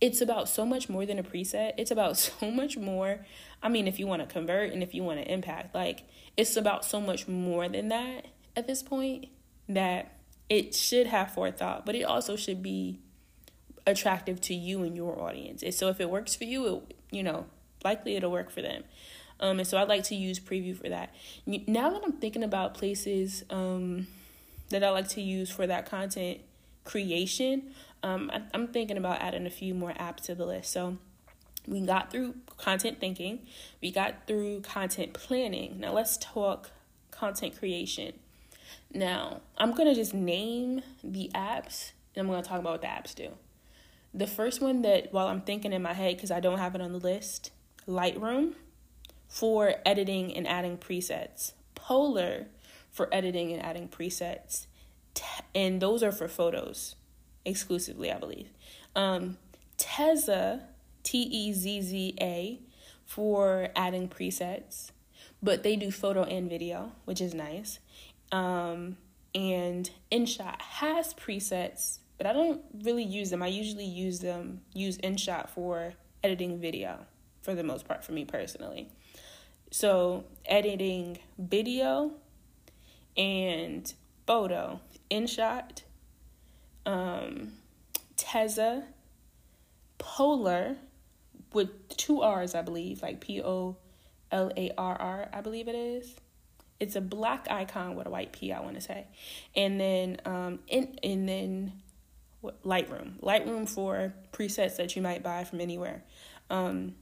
it's 0.00 0.20
about 0.20 0.48
so 0.48 0.64
much 0.64 0.88
more 0.88 1.04
than 1.04 1.18
a 1.18 1.22
preset. 1.22 1.72
It's 1.76 1.90
about 1.90 2.16
so 2.18 2.50
much 2.50 2.76
more. 2.76 3.24
I 3.62 3.68
mean, 3.68 3.86
if 3.86 3.98
you 3.98 4.06
want 4.06 4.22
to 4.22 4.32
convert 4.32 4.72
and 4.72 4.82
if 4.82 4.94
you 4.94 5.02
want 5.02 5.20
to 5.20 5.30
impact, 5.30 5.74
like 5.74 6.04
it's 6.36 6.56
about 6.56 6.84
so 6.84 7.00
much 7.00 7.28
more 7.28 7.68
than 7.68 7.88
that 7.88 8.26
at 8.56 8.66
this 8.66 8.82
point 8.82 9.26
that 9.68 10.12
it 10.48 10.74
should 10.74 11.06
have 11.06 11.32
forethought, 11.32 11.86
but 11.86 11.94
it 11.94 12.02
also 12.02 12.34
should 12.36 12.62
be 12.62 12.98
attractive 13.86 14.40
to 14.42 14.54
you 14.54 14.82
and 14.82 14.96
your 14.96 15.20
audience. 15.20 15.62
And 15.62 15.72
so 15.72 15.88
if 15.88 16.00
it 16.00 16.10
works 16.10 16.34
for 16.34 16.44
you, 16.44 16.66
it, 16.66 16.96
you 17.10 17.22
know, 17.22 17.46
likely 17.84 18.16
it'll 18.16 18.32
work 18.32 18.50
for 18.50 18.62
them. 18.62 18.84
Um, 19.38 19.58
and 19.58 19.66
so 19.66 19.78
I 19.78 19.84
like 19.84 20.04
to 20.04 20.14
use 20.14 20.38
preview 20.38 20.76
for 20.76 20.88
that. 20.88 21.14
Now 21.46 21.90
that 21.90 22.02
I'm 22.04 22.12
thinking 22.12 22.42
about 22.42 22.74
places 22.74 23.44
um, 23.48 24.06
that 24.68 24.84
I 24.84 24.90
like 24.90 25.08
to 25.10 25.22
use 25.22 25.50
for 25.50 25.66
that 25.66 25.86
content 25.86 26.40
creation, 26.84 27.70
um, 28.02 28.30
I, 28.32 28.42
I'm 28.54 28.68
thinking 28.68 28.96
about 28.96 29.20
adding 29.20 29.46
a 29.46 29.50
few 29.50 29.74
more 29.74 29.92
apps 29.92 30.22
to 30.22 30.34
the 30.34 30.46
list. 30.46 30.72
So 30.72 30.98
we 31.66 31.80
got 31.80 32.10
through 32.10 32.36
content 32.56 33.00
thinking, 33.00 33.40
we 33.82 33.90
got 33.90 34.26
through 34.26 34.60
content 34.62 35.12
planning. 35.12 35.80
Now 35.80 35.92
let's 35.92 36.16
talk 36.16 36.70
content 37.10 37.58
creation. 37.58 38.14
Now, 38.92 39.40
I'm 39.58 39.74
to 39.88 39.94
just 39.94 40.14
name 40.14 40.82
the 41.04 41.30
apps 41.34 41.92
and 42.14 42.22
I'm 42.22 42.30
to 42.42 42.48
talk 42.48 42.60
about 42.60 42.72
what 42.72 42.82
the 42.82 42.88
apps 42.88 43.14
do. 43.14 43.30
The 44.12 44.26
first 44.26 44.60
one 44.60 44.82
that, 44.82 45.12
while 45.12 45.28
I'm 45.28 45.42
thinking 45.42 45.72
in 45.72 45.82
my 45.82 45.92
head, 45.92 46.16
because 46.16 46.32
I 46.32 46.40
don't 46.40 46.58
have 46.58 46.74
it 46.74 46.80
on 46.80 46.92
the 46.92 46.98
list, 46.98 47.52
Lightroom 47.86 48.54
for 49.28 49.74
editing 49.86 50.36
and 50.36 50.46
adding 50.48 50.76
presets, 50.76 51.52
Polarr 51.76 52.46
for 52.90 53.08
editing 53.12 53.52
and 53.52 53.64
adding 53.64 53.86
presets, 53.86 54.66
and 55.54 55.80
those 55.80 56.02
are 56.02 56.10
for 56.10 56.26
photos 56.26 56.96
exclusively, 57.44 58.12
I 58.12 58.18
believe. 58.18 58.48
Um, 58.94 59.38
Tezza, 59.78 60.62
T 61.02 61.22
E 61.22 61.52
Z 61.52 61.82
Z 61.82 62.14
A, 62.20 62.60
for 63.10 63.70
adding 63.74 64.08
presets, 64.08 64.92
but 65.42 65.64
they 65.64 65.74
do 65.74 65.90
photo 65.90 66.22
and 66.22 66.48
video, 66.48 66.92
which 67.06 67.20
is 67.20 67.34
nice. 67.34 67.80
Um, 68.30 68.98
and 69.34 69.90
InShot 70.12 70.60
has 70.60 71.12
presets, 71.14 71.98
but 72.18 72.26
I 72.28 72.32
don't 72.32 72.62
really 72.84 73.02
use 73.02 73.30
them. 73.30 73.42
I 73.42 73.48
usually 73.48 73.84
use 73.84 74.20
them, 74.20 74.60
use 74.74 74.96
InShot 74.98 75.48
for 75.50 75.94
editing 76.22 76.60
video 76.60 77.00
for 77.42 77.54
the 77.54 77.64
most 77.64 77.88
part 77.88 78.04
for 78.04 78.12
me 78.12 78.24
personally. 78.24 78.88
So, 79.72 80.24
editing 80.46 81.18
video 81.36 82.12
and 83.16 83.92
photo, 84.26 84.80
InShot 85.10 85.82
um, 86.86 87.52
Tezza, 88.16 88.84
Polarr, 89.98 90.76
with 91.52 91.96
two 91.96 92.22
R's, 92.22 92.54
I 92.54 92.62
believe, 92.62 93.02
like 93.02 93.20
P 93.20 93.42
O 93.42 93.76
L 94.30 94.52
A 94.56 94.72
R 94.78 94.96
R, 95.00 95.28
I 95.32 95.40
believe 95.40 95.68
it 95.68 95.74
is. 95.74 96.14
It's 96.78 96.96
a 96.96 97.00
black 97.00 97.46
icon 97.50 97.96
with 97.96 98.06
a 98.06 98.10
white 98.10 98.32
P, 98.32 98.52
I 98.52 98.60
want 98.60 98.76
to 98.76 98.80
say, 98.80 99.06
and 99.54 99.80
then 99.80 100.18
um, 100.24 100.60
in, 100.68 100.98
and 101.02 101.28
then 101.28 101.72
what, 102.40 102.62
Lightroom, 102.62 103.20
Lightroom 103.20 103.68
for 103.68 104.14
presets 104.32 104.76
that 104.76 104.96
you 104.96 105.02
might 105.02 105.22
buy 105.22 105.44
from 105.44 105.60
anywhere, 105.60 106.04
um, 106.48 106.94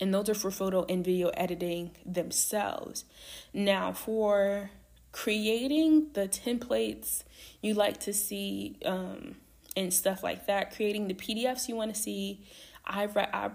and 0.00 0.12
those 0.12 0.28
are 0.28 0.34
for 0.34 0.50
photo 0.50 0.84
and 0.88 1.04
video 1.04 1.28
editing 1.30 1.92
themselves. 2.04 3.04
Now 3.52 3.92
for 3.92 4.70
creating 5.12 6.08
the 6.14 6.26
templates 6.26 7.22
you 7.60 7.74
like 7.74 8.00
to 8.00 8.12
see 8.12 8.76
um, 8.84 9.36
and 9.76 9.92
stuff 9.92 10.22
like 10.22 10.46
that, 10.46 10.74
creating 10.74 11.08
the 11.08 11.14
PDFs 11.14 11.68
you 11.68 11.76
want 11.76 11.94
to 11.94 12.00
see, 12.00 12.44
I, 12.84 13.04
re- 13.04 13.28
I, 13.32 13.50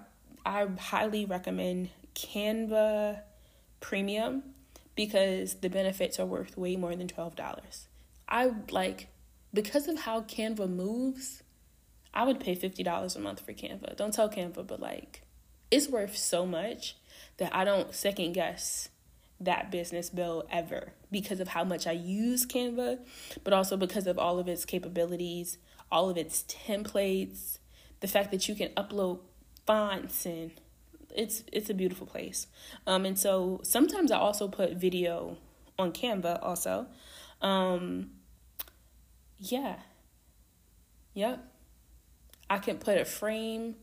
I 0.45 0.67
highly 0.79 1.25
recommend 1.25 1.89
Canva 2.15 3.21
Premium 3.79 4.43
because 4.95 5.55
the 5.55 5.69
benefits 5.69 6.19
are 6.19 6.25
worth 6.25 6.57
way 6.57 6.75
more 6.75 6.95
than 6.95 7.07
$12. 7.07 7.85
I 8.29 8.51
like, 8.71 9.07
because 9.53 9.87
of 9.87 9.99
how 10.01 10.21
Canva 10.21 10.69
moves, 10.69 11.43
I 12.13 12.23
would 12.23 12.39
pay 12.39 12.55
$50 12.55 13.15
a 13.15 13.19
month 13.19 13.41
for 13.41 13.53
Canva. 13.53 13.95
Don't 13.95 14.13
tell 14.13 14.29
Canva, 14.29 14.65
but 14.65 14.79
like, 14.79 15.21
it's 15.69 15.87
worth 15.87 16.17
so 16.17 16.45
much 16.45 16.95
that 17.37 17.53
I 17.55 17.63
don't 17.63 17.93
second 17.93 18.33
guess 18.33 18.89
that 19.39 19.71
business 19.71 20.09
bill 20.09 20.45
ever 20.51 20.93
because 21.11 21.39
of 21.39 21.49
how 21.49 21.63
much 21.63 21.85
I 21.85 21.91
use 21.91 22.45
Canva, 22.45 22.99
but 23.43 23.53
also 23.53 23.77
because 23.77 24.07
of 24.07 24.17
all 24.17 24.39
of 24.39 24.47
its 24.47 24.65
capabilities, 24.65 25.57
all 25.91 26.09
of 26.09 26.17
its 26.17 26.43
templates, 26.43 27.59
the 27.99 28.07
fact 28.07 28.31
that 28.31 28.47
you 28.47 28.55
can 28.55 28.69
upload 28.69 29.19
fonts 29.65 30.25
and 30.25 30.51
it's 31.15 31.43
it's 31.51 31.69
a 31.69 31.73
beautiful 31.73 32.07
place. 32.07 32.47
Um 32.85 33.05
and 33.05 33.17
so 33.17 33.59
sometimes 33.63 34.11
I 34.11 34.17
also 34.17 34.47
put 34.47 34.73
video 34.73 35.37
on 35.77 35.91
Canva 35.91 36.39
also. 36.41 36.87
Um 37.41 38.11
yeah. 39.39 39.77
Yep. 41.13 41.43
I 42.49 42.57
can 42.59 42.77
put 42.77 42.97
a 42.97 43.05
frame 43.05 43.75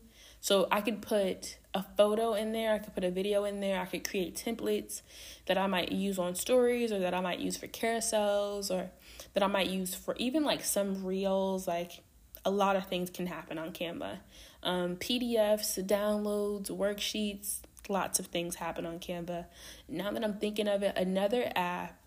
so 0.45 0.67
I 0.71 0.81
could 0.81 1.01
put 1.01 1.57
a 1.73 1.83
photo 1.97 2.35
in 2.35 2.51
there, 2.51 2.71
I 2.75 2.77
could 2.77 2.93
put 2.93 3.03
a 3.03 3.09
video 3.09 3.45
in 3.45 3.61
there, 3.61 3.81
I 3.81 3.85
could 3.85 4.07
create 4.07 4.35
templates 4.35 5.01
that 5.47 5.57
I 5.57 5.65
might 5.65 5.91
use 5.91 6.19
on 6.19 6.35
stories 6.35 6.91
or 6.91 6.99
that 6.99 7.15
I 7.15 7.19
might 7.19 7.39
use 7.39 7.57
for 7.57 7.65
carousels 7.65 8.69
or 8.69 8.91
that 9.33 9.41
I 9.41 9.47
might 9.47 9.71
use 9.71 9.95
for 9.95 10.15
even 10.19 10.43
like 10.43 10.63
some 10.63 11.03
reels. 11.03 11.67
Like 11.67 12.03
a 12.45 12.51
lot 12.51 12.75
of 12.75 12.85
things 12.85 13.09
can 13.09 13.25
happen 13.25 13.57
on 13.57 13.71
Canva. 13.71 14.19
Um, 14.61 14.97
PDFs, 14.97 15.83
downloads, 15.83 16.69
worksheets, 16.69 17.61
lots 17.89 18.19
of 18.19 18.27
things 18.27 18.53
happen 18.53 18.85
on 18.85 18.99
Canva. 18.99 19.47
Now 19.89 20.11
that 20.11 20.23
I'm 20.23 20.35
thinking 20.35 20.67
of 20.67 20.83
it, 20.83 20.95
another 20.95 21.51
app, 21.55 21.99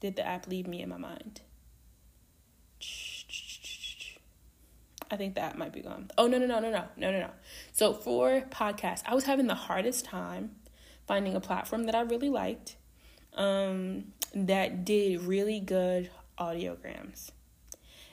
did 0.00 0.16
the 0.16 0.26
app 0.26 0.48
leave 0.48 0.66
me 0.66 0.82
in 0.82 0.88
my 0.88 0.98
mind? 0.98 1.42
I 5.10 5.16
think 5.16 5.34
that 5.34 5.58
might 5.58 5.72
be 5.72 5.80
gone. 5.80 6.10
Oh 6.16 6.26
no 6.26 6.38
no 6.38 6.46
no 6.46 6.60
no 6.60 6.70
no 6.70 6.84
no 6.96 7.10
no 7.10 7.20
no. 7.20 7.30
So 7.72 7.92
for 7.92 8.42
podcasts, 8.50 9.02
I 9.06 9.14
was 9.14 9.24
having 9.24 9.46
the 9.46 9.54
hardest 9.54 10.04
time 10.04 10.52
finding 11.06 11.34
a 11.34 11.40
platform 11.40 11.84
that 11.84 11.94
I 11.94 12.02
really 12.02 12.28
liked, 12.28 12.76
um, 13.34 14.12
that 14.32 14.84
did 14.84 15.22
really 15.22 15.58
good 15.58 16.10
audiograms, 16.38 17.32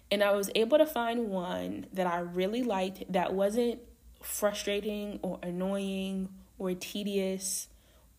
and 0.10 0.24
I 0.24 0.32
was 0.32 0.50
able 0.56 0.80
to 0.80 0.86
find 0.86 1.30
one 1.30 1.86
that 1.94 2.08
I 2.08 2.20
really 2.20 2.64
liked 2.64 3.12
that 3.12 3.34
wasn't 3.34 3.80
frustrating 4.22 5.20
or 5.22 5.40
annoying 5.44 6.30
or 6.58 6.74
tedious 6.74 7.68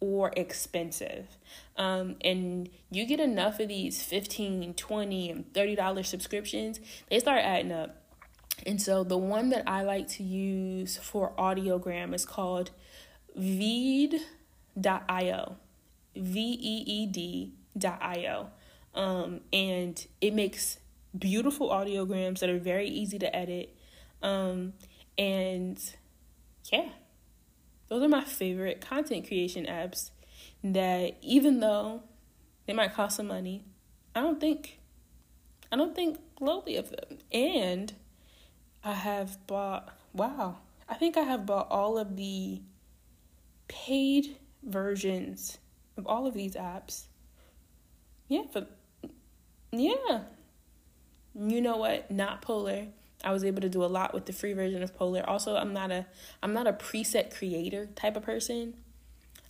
or 0.00 0.32
expensive. 0.36 1.36
Um, 1.76 2.16
and 2.20 2.68
you 2.90 3.04
get 3.04 3.18
enough 3.18 3.58
of 3.58 3.66
these 3.66 4.02
15 4.02 4.74
20 4.74 5.30
and 5.30 5.52
$30 5.52 6.06
subscriptions, 6.06 6.78
they 7.10 7.18
start 7.18 7.42
adding 7.42 7.72
up 7.72 7.96
and 8.66 8.80
so 8.80 9.04
the 9.04 9.18
one 9.18 9.50
that 9.50 9.68
I 9.68 9.82
like 9.82 10.08
to 10.08 10.22
use 10.22 10.96
for 10.96 11.32
audiogram 11.38 12.14
is 12.14 12.24
called 12.24 12.70
Veed.io. 13.36 14.26
V 16.16 16.58
E 16.60 16.84
E 16.86 17.06
D.io. 17.06 18.50
Um, 18.94 19.40
and 19.52 20.06
it 20.20 20.34
makes 20.34 20.78
beautiful 21.16 21.68
audiograms 21.70 22.40
that 22.40 22.50
are 22.50 22.58
very 22.58 22.88
easy 22.88 23.18
to 23.18 23.34
edit. 23.34 23.76
Um, 24.22 24.72
and 25.16 25.78
yeah, 26.72 26.88
those 27.88 28.02
are 28.02 28.08
my 28.08 28.24
favorite 28.24 28.80
content 28.80 29.26
creation 29.26 29.66
apps 29.66 30.10
that 30.64 31.16
even 31.22 31.60
though 31.60 32.02
they 32.66 32.72
might 32.72 32.94
cost 32.94 33.16
some 33.16 33.28
money, 33.28 33.64
I 34.14 34.20
don't 34.20 34.40
think 34.40 34.80
I 35.70 35.76
don't 35.76 35.94
think 35.94 36.18
lowly 36.40 36.76
of 36.76 36.90
them. 36.90 37.18
And 37.30 37.94
I 38.88 38.94
have 38.94 39.46
bought 39.46 39.94
wow, 40.14 40.56
I 40.88 40.94
think 40.94 41.18
I 41.18 41.20
have 41.20 41.44
bought 41.44 41.70
all 41.70 41.98
of 41.98 42.16
the 42.16 42.62
paid 43.68 44.38
versions 44.62 45.58
of 45.98 46.06
all 46.06 46.26
of 46.26 46.32
these 46.32 46.54
apps. 46.54 47.02
Yeah, 48.28 48.44
but 48.50 48.70
yeah. 49.72 50.22
You 51.38 51.60
know 51.60 51.76
what? 51.76 52.10
Not 52.10 52.40
Polarr. 52.40 52.88
I 53.22 53.30
was 53.30 53.44
able 53.44 53.60
to 53.60 53.68
do 53.68 53.84
a 53.84 53.86
lot 53.86 54.14
with 54.14 54.24
the 54.24 54.32
free 54.32 54.54
version 54.54 54.82
of 54.82 54.96
Polarr. 54.96 55.28
Also, 55.28 55.54
I'm 55.54 55.74
not 55.74 55.90
a 55.90 56.06
I'm 56.42 56.54
not 56.54 56.66
a 56.66 56.72
preset 56.72 57.36
creator 57.36 57.90
type 57.94 58.16
of 58.16 58.22
person. 58.22 58.72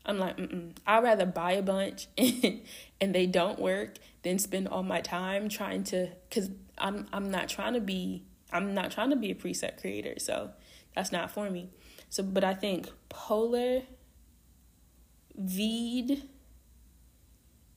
I'm 0.04 0.18
like, 0.18 0.36
mm 0.36 0.72
I'd 0.84 1.04
rather 1.04 1.26
buy 1.26 1.52
a 1.52 1.62
bunch 1.62 2.08
and, 2.18 2.62
and 3.00 3.14
they 3.14 3.26
don't 3.26 3.60
work 3.60 3.98
than 4.24 4.40
spend 4.40 4.66
all 4.66 4.82
my 4.82 5.00
time 5.00 5.48
trying 5.48 5.84
to 5.84 6.08
cuz 6.28 6.50
I'm 6.76 7.06
I'm 7.12 7.30
not 7.30 7.48
trying 7.48 7.74
to 7.74 7.80
be 7.80 8.24
I'm 8.52 8.74
not 8.74 8.90
trying 8.90 9.10
to 9.10 9.16
be 9.16 9.30
a 9.30 9.34
preset 9.34 9.80
creator. 9.80 10.14
So, 10.18 10.50
that's 10.94 11.12
not 11.12 11.30
for 11.30 11.50
me. 11.50 11.70
So, 12.08 12.22
but 12.22 12.44
I 12.44 12.54
think 12.54 12.88
Polarr 13.10 13.84
Veed 15.36 16.22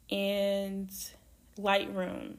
and 0.09 0.89
Lightroom 1.57 2.37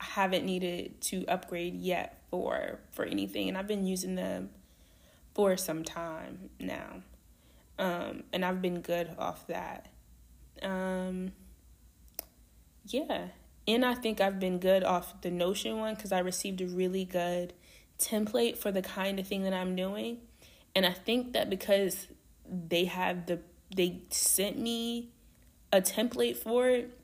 I 0.00 0.04
haven't 0.04 0.44
needed 0.44 1.00
to 1.02 1.24
upgrade 1.26 1.76
yet 1.76 2.22
for 2.30 2.80
for 2.90 3.04
anything 3.04 3.48
and 3.48 3.56
I've 3.56 3.68
been 3.68 3.86
using 3.86 4.16
them 4.16 4.50
for 5.34 5.56
some 5.56 5.84
time 5.84 6.50
now. 6.58 7.02
Um 7.78 8.24
and 8.32 8.44
I've 8.44 8.60
been 8.60 8.80
good 8.80 9.14
off 9.18 9.46
that. 9.46 9.88
Um 10.62 11.32
yeah. 12.86 13.28
And 13.66 13.84
I 13.84 13.94
think 13.94 14.20
I've 14.20 14.38
been 14.38 14.58
good 14.58 14.84
off 14.84 15.20
the 15.22 15.30
Notion 15.30 15.78
one 15.78 15.96
cuz 15.96 16.12
I 16.12 16.18
received 16.18 16.60
a 16.60 16.66
really 16.66 17.04
good 17.04 17.54
template 17.98 18.56
for 18.56 18.70
the 18.70 18.82
kind 18.82 19.18
of 19.18 19.26
thing 19.26 19.42
that 19.44 19.54
I'm 19.54 19.74
doing. 19.74 20.18
And 20.74 20.84
I 20.84 20.92
think 20.92 21.32
that 21.32 21.48
because 21.48 22.08
they 22.46 22.84
have 22.84 23.26
the 23.26 23.40
they 23.74 24.02
sent 24.10 24.58
me 24.58 25.10
a 25.72 25.80
template 25.80 26.36
for 26.36 26.68
it 26.68 26.98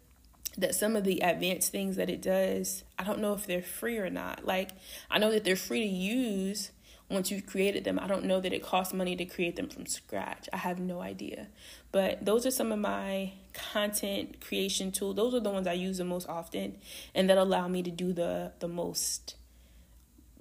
that 0.59 0.75
some 0.75 0.97
of 0.97 1.05
the 1.05 1.21
advanced 1.21 1.71
things 1.73 1.97
that 1.97 2.11
it 2.11 2.21
does, 2.21 2.85
I 2.99 3.05
don't 3.05 3.21
know 3.21 3.33
if 3.33 3.47
they're 3.47 3.63
free 3.63 3.99
or 3.99 4.11
not. 4.11 4.45
Like 4.45 4.71
I 5.11 5.19
know 5.19 5.31
that 5.31 5.45
they're 5.45 5.57
free 5.57 5.81
to 5.81 5.87
use 5.87 6.71
once 7.11 7.31
you've 7.31 7.47
created 7.47 7.85
them. 7.85 7.99
I 7.99 8.07
don't 8.07 8.25
know 8.25 8.41
that 8.41 8.53
it 8.53 8.63
costs 8.63 8.95
money 8.95 9.17
to 9.17 9.25
create 9.25 9.57
them 9.57 9.69
from 9.69 9.85
scratch. 9.87 10.49
I 10.53 10.59
have 10.59 10.79
no 10.79 11.01
idea. 11.01 11.49
But 11.93 12.25
those 12.25 12.47
are 12.47 12.51
some 12.51 12.71
of 12.71 12.79
my 12.79 13.33
content 13.53 14.41
creation 14.41 14.93
tools. 14.93 15.17
Those 15.17 15.35
are 15.35 15.41
the 15.41 15.51
ones 15.51 15.67
I 15.67 15.73
use 15.73 15.99
the 15.99 16.05
most 16.05 16.29
often 16.29 16.79
and 17.15 17.29
that 17.29 17.37
allow 17.37 17.67
me 17.67 17.83
to 17.83 17.91
do 17.91 18.13
the 18.13 18.53
the 18.61 18.69
most 18.69 19.35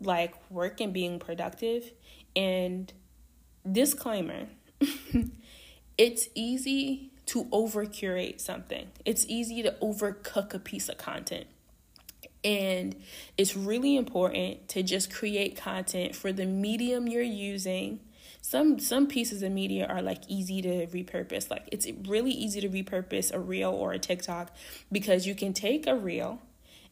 like 0.02 0.34
work 0.52 0.80
and 0.80 0.94
being 0.94 1.20
productive. 1.20 1.92
And 2.36 2.94
disclaimer, 3.70 4.48
it's 5.98 6.30
easy 6.36 7.12
to 7.26 7.48
over 7.52 7.86
curate 7.86 8.40
something. 8.40 8.88
It's 9.06 9.26
easy 9.28 9.64
to 9.64 9.76
overcook 9.82 10.54
a 10.54 10.60
piece 10.60 10.88
of 10.88 10.98
content. 10.98 11.48
And 12.44 12.96
it's 13.38 13.56
really 13.56 13.98
important 13.98 14.70
to 14.70 14.84
just 14.84 15.14
create 15.14 15.58
content 15.58 16.16
for 16.16 16.32
the 16.32 16.46
medium 16.46 17.08
you're 17.08 17.22
using. 17.22 18.00
Some 18.42 18.80
some 18.80 19.08
pieces 19.08 19.44
of 19.44 19.52
media 19.52 19.86
are 19.86 20.02
like 20.02 20.24
easy 20.28 20.62
to 20.62 20.88
repurpose. 20.88 21.52
Like 21.52 21.68
it's 21.72 21.88
really 22.08 22.32
easy 22.32 22.62
to 22.62 22.70
repurpose 22.70 23.34
a 23.34 23.40
reel 23.40 23.72
or 23.72 23.92
a 23.92 24.00
TikTok 24.00 24.56
because 24.92 25.28
you 25.28 25.36
can 25.36 25.54
take 25.54 25.86
a 25.86 25.96
reel 25.96 26.42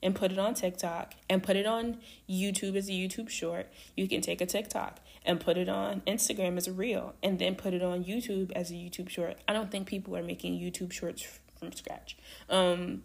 and 0.03 0.15
put 0.15 0.31
it 0.31 0.37
on 0.37 0.53
TikTok 0.53 1.13
and 1.29 1.41
put 1.41 1.55
it 1.55 1.65
on 1.65 1.97
YouTube 2.29 2.75
as 2.75 2.89
a 2.89 2.91
YouTube 2.91 3.29
short. 3.29 3.71
You 3.95 4.07
can 4.07 4.21
take 4.21 4.41
a 4.41 4.45
TikTok 4.45 4.99
and 5.25 5.39
put 5.39 5.57
it 5.57 5.69
on 5.69 6.01
Instagram 6.01 6.57
as 6.57 6.67
a 6.67 6.71
reel 6.71 7.15
and 7.23 7.39
then 7.39 7.55
put 7.55 7.73
it 7.73 7.81
on 7.81 8.03
YouTube 8.03 8.51
as 8.51 8.71
a 8.71 8.75
YouTube 8.75 9.09
short. 9.09 9.37
I 9.47 9.53
don't 9.53 9.71
think 9.71 9.87
people 9.87 10.15
are 10.15 10.23
making 10.23 10.59
YouTube 10.59 10.91
shorts 10.91 11.25
from 11.59 11.71
scratch. 11.71 12.17
Um, 12.49 13.03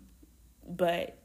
but 0.68 1.16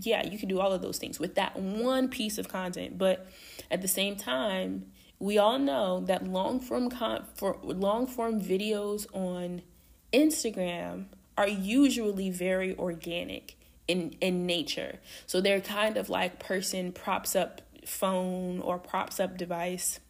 yeah, 0.00 0.26
you 0.26 0.38
can 0.38 0.48
do 0.48 0.60
all 0.60 0.72
of 0.72 0.82
those 0.82 0.98
things 0.98 1.18
with 1.18 1.34
that 1.34 1.58
one 1.58 2.08
piece 2.08 2.38
of 2.38 2.48
content. 2.48 2.98
But 2.98 3.26
at 3.70 3.82
the 3.82 3.88
same 3.88 4.16
time, 4.16 4.86
we 5.18 5.38
all 5.38 5.58
know 5.58 6.00
that 6.00 6.26
long 6.26 6.60
form 6.60 6.90
con- 6.90 7.24
for 7.34 7.58
long 7.62 8.06
form 8.06 8.40
videos 8.40 9.06
on 9.14 9.62
Instagram 10.12 11.06
are 11.36 11.48
usually 11.48 12.30
very 12.30 12.76
organic 12.78 13.56
in 13.88 14.16
in 14.20 14.46
nature. 14.46 14.98
So 15.26 15.40
they're 15.40 15.60
kind 15.60 15.96
of 15.96 16.08
like 16.08 16.38
person 16.38 16.92
props 16.92 17.36
up 17.36 17.60
phone 17.86 18.60
or 18.60 18.78
props 18.78 19.20
up 19.20 19.36
device 19.36 20.00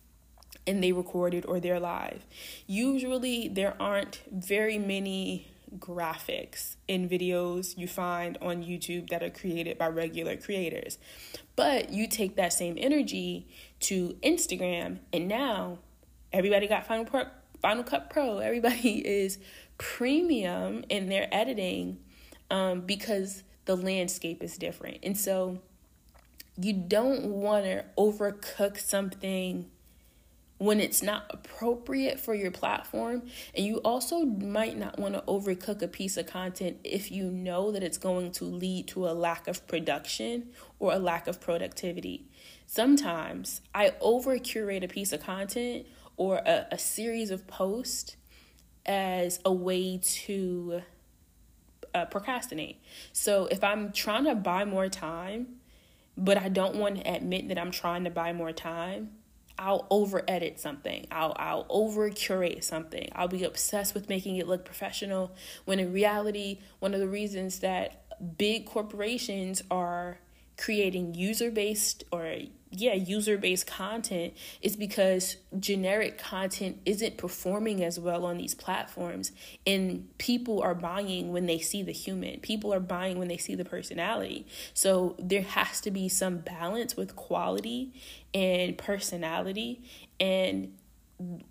and 0.67 0.83
they 0.83 0.93
record 0.93 1.35
it 1.35 1.45
or 1.47 1.61
they're 1.61 1.81
live. 1.81 2.25
Usually 2.67 3.49
there 3.49 3.75
aren't 3.81 4.21
very 4.31 4.79
many 4.79 5.49
graphics 5.79 6.77
in 6.89 7.09
videos 7.09 7.77
you 7.77 7.87
find 7.89 8.39
on 8.41 8.63
YouTube 8.63 9.11
that 9.11 9.23
are 9.23 9.31
created 9.31 9.79
by 9.79 9.89
regular 9.89 10.37
creators. 10.37 10.99
But 11.57 11.91
you 11.91 12.09
take 12.09 12.37
that 12.37 12.53
same 12.53 12.77
energy 12.79 13.47
to 13.81 14.17
Instagram 14.23 14.99
and 15.13 15.29
now 15.29 15.79
everybody 16.33 16.67
got 16.67 16.87
Final 16.87 17.05
Pro, 17.05 17.25
Final 17.61 17.85
Cut 17.85 18.11
Pro. 18.11 18.39
Everybody 18.51 19.07
is 19.07 19.39
premium 19.79 20.85
in 20.89 21.09
their 21.09 21.29
editing 21.33 21.99
um, 22.51 22.83
because 22.83 23.43
the 23.65 23.77
landscape 23.77 24.43
is 24.43 24.59
different. 24.59 24.99
And 25.03 25.17
so 25.17 25.59
you 26.57 26.73
don't 26.73 27.25
want 27.27 27.65
to 27.65 27.85
overcook 27.99 28.79
something 28.79 29.71
when 30.65 30.81
it's 30.81 31.03
not 31.03 31.27
appropriate 31.29 32.19
for 32.19 32.35
your 32.35 32.51
platform. 32.51 33.23
And 33.55 33.67
you 33.67 33.77
also 33.79 34.25
might 34.25 34.79
not 34.79 34.99
want 34.99 35.15
to 35.15 35.21
overcook 35.23 35.83
a 35.83 35.89
piece 35.89 36.17
of 36.17 36.27
content 36.27 36.79
if 36.83 37.11
you 37.11 37.31
know 37.31 37.71
that 37.71 37.83
it's 37.83 37.99
going 37.99 38.33
to 38.33 38.45
lead 38.45 38.89
to 38.89 39.07
a 39.07 39.13
lack 39.13 39.47
of 39.47 39.67
production 39.67 40.49
or 40.79 40.95
a 40.95 40.99
lack 40.99 41.27
of 41.27 41.39
productivity. 41.41 42.29
Sometimes 42.67 43.61
I 43.75 43.93
over 44.01 44.39
curate 44.39 44.83
a 44.83 44.89
piece 44.89 45.13
of 45.13 45.23
content 45.23 45.87
or 46.17 46.37
a, 46.39 46.67
a 46.73 46.79
series 46.79 47.31
of 47.31 47.47
posts 47.47 48.17
as 48.87 49.41
a 49.45 49.53
way 49.53 49.99
to 50.03 50.81
uh, 51.95 52.07
procrastinate. 52.07 52.81
So 53.13 53.47
if 53.51 53.63
I'm 53.63 53.93
trying 53.93 54.25
to 54.25 54.35
buy 54.35 54.65
more 54.65 54.89
time, 54.89 55.57
but 56.17 56.39
I 56.39 56.49
don't 56.49 56.77
want 56.77 56.97
to 56.97 57.15
admit 57.15 57.49
that 57.49 57.59
I'm 57.59 57.71
trying 57.71 58.05
to 58.05 58.11
buy 58.11 58.33
more 58.33 58.53
time, 58.53 59.11
I'll 59.59 59.87
over 59.91 60.23
edit 60.27 60.59
something. 60.61 61.07
I'll 61.11 61.35
I'll 61.37 61.67
over 61.69 62.11
curate 62.11 62.65
something. 62.65 63.09
I'll 63.15 63.29
be 63.29 63.45
obsessed 63.45 63.95
with 63.95 64.09
making 64.09 64.37
it 64.37 64.49
look 64.49 64.65
professional 64.65 65.33
when 65.65 65.79
in 65.79 65.93
reality 65.93 66.61
one 66.81 66.95
of 66.95 67.01
the 67.01 67.09
reasons 67.09 67.61
that 67.61 68.03
big 68.39 68.67
corporations 68.67 69.63
are 69.71 70.19
creating 70.57 71.15
user-based 71.15 72.05
or 72.13 72.37
yeah, 72.77 72.95
user 72.95 73.39
based 73.39 73.67
content 73.67 74.35
is 74.61 74.77
because 74.77 75.37
generic 75.59 76.19
content 76.19 76.81
isn't 76.85 77.17
performing 77.17 77.83
as 77.85 77.99
well 77.99 78.25
on 78.25 78.37
these 78.37 78.55
platforms. 78.55 79.33
And 79.67 80.09
people 80.19 80.63
are 80.63 80.75
buying 80.75 81.33
when 81.33 81.47
they 81.47 81.59
see 81.59 81.83
the 81.83 81.93
human, 81.93 82.41
people 82.41 82.73
are 82.73 82.81
buying 82.81 83.19
when 83.19 83.29
they 83.29 83.37
see 83.37 83.55
the 83.55 83.65
personality. 83.65 84.47
So 84.73 85.17
there 85.19 85.43
has 85.43 85.81
to 85.83 85.91
be 85.91 86.09
some 86.09 86.39
balance 86.39 86.97
with 86.97 87.17
quality 87.17 87.93
and 88.33 88.77
personality. 88.77 89.83
And 90.19 90.73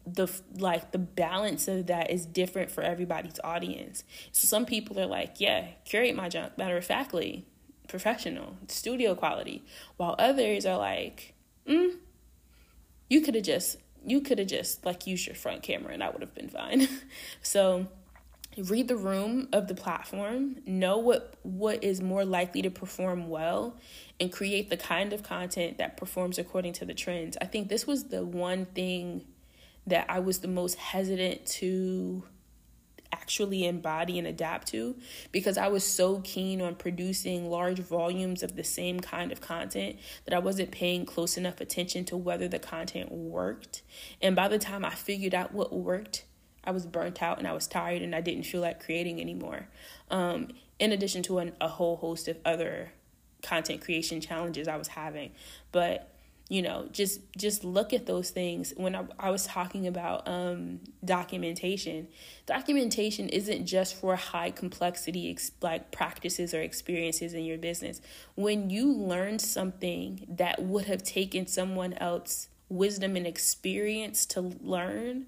the 0.05 0.27
like 0.57 0.91
the 0.91 0.99
balance 0.99 1.67
of 1.67 1.87
that 1.87 2.11
is 2.11 2.25
different 2.25 2.69
for 2.69 2.83
everybody's 2.83 3.39
audience. 3.43 4.03
So 4.31 4.47
some 4.47 4.65
people 4.65 4.99
are 4.99 5.05
like, 5.05 5.39
yeah, 5.39 5.67
curate 5.85 6.15
my 6.15 6.29
junk. 6.29 6.57
Matter 6.57 6.77
of 6.77 6.85
factly, 6.85 7.45
professional, 7.93 8.57
studio 8.67 9.13
quality, 9.13 9.63
while 9.97 10.15
others 10.17 10.65
are 10.65 10.79
like, 10.79 11.35
mm, 11.69 11.91
you 13.07 13.21
could 13.21 13.35
have 13.35 13.43
just 13.43 13.77
you 14.03 14.19
could 14.19 14.39
have 14.39 14.47
just 14.47 14.83
like 14.83 15.05
used 15.05 15.27
your 15.27 15.35
front 15.35 15.61
camera 15.61 15.93
and 15.93 16.03
I 16.03 16.09
would 16.09 16.21
have 16.21 16.33
been 16.33 16.49
fine. 16.49 16.87
so 17.43 17.85
read 18.57 18.87
the 18.87 18.95
room 18.95 19.47
of 19.53 19.67
the 19.67 19.75
platform, 19.75 20.55
know 20.65 20.97
what 20.97 21.35
what 21.43 21.83
is 21.83 22.01
more 22.01 22.25
likely 22.25 22.63
to 22.63 22.71
perform 22.71 23.29
well 23.29 23.77
and 24.19 24.31
create 24.31 24.71
the 24.71 24.77
kind 24.77 25.13
of 25.13 25.21
content 25.21 25.77
that 25.77 25.95
performs 25.95 26.39
according 26.39 26.73
to 26.73 26.85
the 26.85 26.95
trends. 26.95 27.37
I 27.39 27.45
think 27.45 27.69
this 27.69 27.85
was 27.85 28.05
the 28.05 28.25
one 28.25 28.65
thing 28.65 29.23
that 29.85 30.07
I 30.09 30.17
was 30.17 30.39
the 30.39 30.47
most 30.47 30.79
hesitant 30.79 31.45
to 31.45 32.23
actually 33.23 33.65
embody 33.65 34.19
and 34.19 34.27
adapt 34.27 34.67
to 34.67 34.97
because 35.31 35.57
I 35.57 35.69
was 35.69 35.85
so 35.85 36.19
keen 36.25 36.61
on 36.61 36.75
producing 36.75 37.49
large 37.49 37.79
volumes 37.79 38.43
of 38.43 38.57
the 38.57 38.65
same 38.65 38.99
kind 38.99 39.31
of 39.31 39.39
content 39.39 39.95
that 40.25 40.33
I 40.33 40.39
wasn't 40.39 40.71
paying 40.71 41.05
close 41.05 41.37
enough 41.37 41.61
attention 41.61 42.03
to 42.05 42.17
whether 42.17 42.49
the 42.49 42.59
content 42.59 43.13
worked. 43.13 43.81
And 44.21 44.35
by 44.35 44.49
the 44.49 44.59
time 44.59 44.83
I 44.83 44.89
figured 44.89 45.33
out 45.33 45.53
what 45.53 45.71
worked, 45.71 46.25
I 46.65 46.71
was 46.71 46.85
burnt 46.85 47.23
out 47.23 47.37
and 47.37 47.47
I 47.47 47.53
was 47.53 47.65
tired 47.65 48.01
and 48.01 48.13
I 48.13 48.19
didn't 48.19 48.43
feel 48.43 48.59
like 48.59 48.83
creating 48.83 49.21
anymore. 49.21 49.69
Um, 50.11 50.49
in 50.77 50.91
addition 50.91 51.23
to 51.23 51.37
an, 51.37 51.53
a 51.61 51.69
whole 51.69 51.95
host 51.95 52.27
of 52.27 52.37
other 52.43 52.91
content 53.41 53.79
creation 53.79 54.19
challenges 54.19 54.67
I 54.67 54.75
was 54.75 54.89
having. 54.89 55.31
But 55.71 56.12
you 56.49 56.61
know 56.61 56.87
just 56.91 57.21
just 57.37 57.63
look 57.63 57.93
at 57.93 58.05
those 58.05 58.29
things. 58.29 58.73
When 58.75 58.95
i, 58.95 59.05
I 59.19 59.31
was 59.31 59.45
talking 59.45 59.87
about 59.87 60.27
um, 60.27 60.79
documentation 61.03 62.07
documentation 62.45 63.29
isn't 63.29 63.65
just 63.65 63.95
for 63.95 64.15
high 64.15 64.51
complexity 64.51 65.31
ex- 65.31 65.51
like 65.61 65.91
practices 65.91 66.53
or 66.53 66.61
experiences 66.61 67.33
in 67.33 67.45
your 67.45 67.57
business. 67.57 68.01
When 68.35 68.69
you 68.69 68.91
learn 68.91 69.39
something 69.39 70.25
that 70.29 70.61
would 70.61 70.85
have 70.85 71.03
taken 71.03 71.47
someone 71.47 71.93
else 71.93 72.49
wisdom 72.69 73.15
and 73.15 73.27
experience 73.27 74.25
to 74.25 74.41
learn 74.61 75.27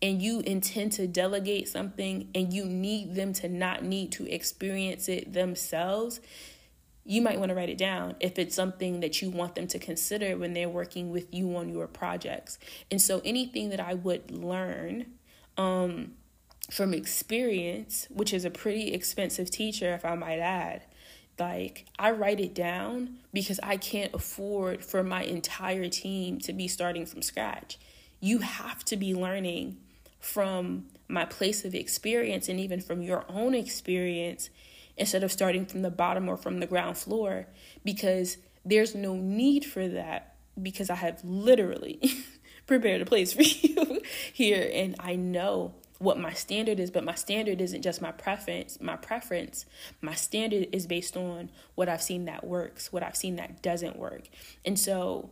and 0.00 0.22
you 0.22 0.40
intend 0.40 0.92
to 0.92 1.06
delegate 1.06 1.68
something 1.68 2.28
and 2.34 2.52
you 2.52 2.64
need 2.64 3.14
them 3.14 3.32
to 3.32 3.48
not 3.48 3.82
need 3.82 4.12
to 4.12 4.32
experience 4.32 5.08
it 5.08 5.32
themselves 5.32 6.20
you 7.08 7.22
might 7.22 7.38
want 7.38 7.48
to 7.48 7.54
write 7.54 7.70
it 7.70 7.78
down 7.78 8.14
if 8.20 8.38
it's 8.38 8.54
something 8.54 9.00
that 9.00 9.22
you 9.22 9.30
want 9.30 9.54
them 9.54 9.66
to 9.66 9.78
consider 9.78 10.36
when 10.36 10.52
they're 10.52 10.68
working 10.68 11.10
with 11.10 11.34
you 11.34 11.56
on 11.56 11.70
your 11.70 11.86
projects. 11.86 12.58
And 12.90 13.00
so 13.00 13.22
anything 13.24 13.70
that 13.70 13.80
I 13.80 13.94
would 13.94 14.30
learn 14.30 15.06
um, 15.56 16.12
from 16.70 16.92
experience, 16.92 18.06
which 18.10 18.34
is 18.34 18.44
a 18.44 18.50
pretty 18.50 18.92
expensive 18.92 19.50
teacher, 19.50 19.94
if 19.94 20.04
I 20.04 20.16
might 20.16 20.38
add, 20.38 20.82
like 21.38 21.86
I 21.98 22.10
write 22.10 22.40
it 22.40 22.54
down 22.54 23.20
because 23.32 23.58
I 23.62 23.78
can't 23.78 24.12
afford 24.12 24.84
for 24.84 25.02
my 25.02 25.22
entire 25.22 25.88
team 25.88 26.38
to 26.40 26.52
be 26.52 26.68
starting 26.68 27.06
from 27.06 27.22
scratch. 27.22 27.78
You 28.20 28.40
have 28.40 28.84
to 28.84 28.98
be 28.98 29.14
learning 29.14 29.78
from 30.20 30.88
my 31.08 31.24
place 31.24 31.64
of 31.64 31.74
experience 31.74 32.50
and 32.50 32.60
even 32.60 32.82
from 32.82 33.00
your 33.00 33.24
own 33.30 33.54
experience 33.54 34.50
instead 34.98 35.22
of 35.22 35.32
starting 35.32 35.64
from 35.64 35.82
the 35.82 35.90
bottom 35.90 36.28
or 36.28 36.36
from 36.36 36.60
the 36.60 36.66
ground 36.66 36.96
floor 36.96 37.46
because 37.84 38.36
there's 38.64 38.94
no 38.94 39.14
need 39.14 39.64
for 39.64 39.88
that 39.88 40.34
because 40.60 40.90
I 40.90 40.96
have 40.96 41.24
literally 41.24 42.00
prepared 42.66 43.00
a 43.00 43.06
place 43.06 43.32
for 43.32 43.42
you 43.42 44.00
here 44.32 44.70
and 44.72 44.96
I 44.98 45.16
know 45.16 45.74
what 45.98 46.18
my 46.18 46.32
standard 46.32 46.78
is 46.78 46.90
but 46.90 47.04
my 47.04 47.14
standard 47.14 47.60
isn't 47.60 47.82
just 47.82 48.02
my 48.02 48.12
preference 48.12 48.80
my 48.80 48.96
preference. 48.96 49.64
My 50.00 50.14
standard 50.14 50.68
is 50.72 50.86
based 50.86 51.16
on 51.16 51.50
what 51.74 51.88
I've 51.88 52.02
seen 52.02 52.26
that 52.26 52.44
works 52.44 52.92
what 52.92 53.02
I've 53.02 53.16
seen 53.16 53.36
that 53.36 53.62
doesn't 53.62 53.96
work. 53.96 54.28
And 54.64 54.78
so 54.78 55.30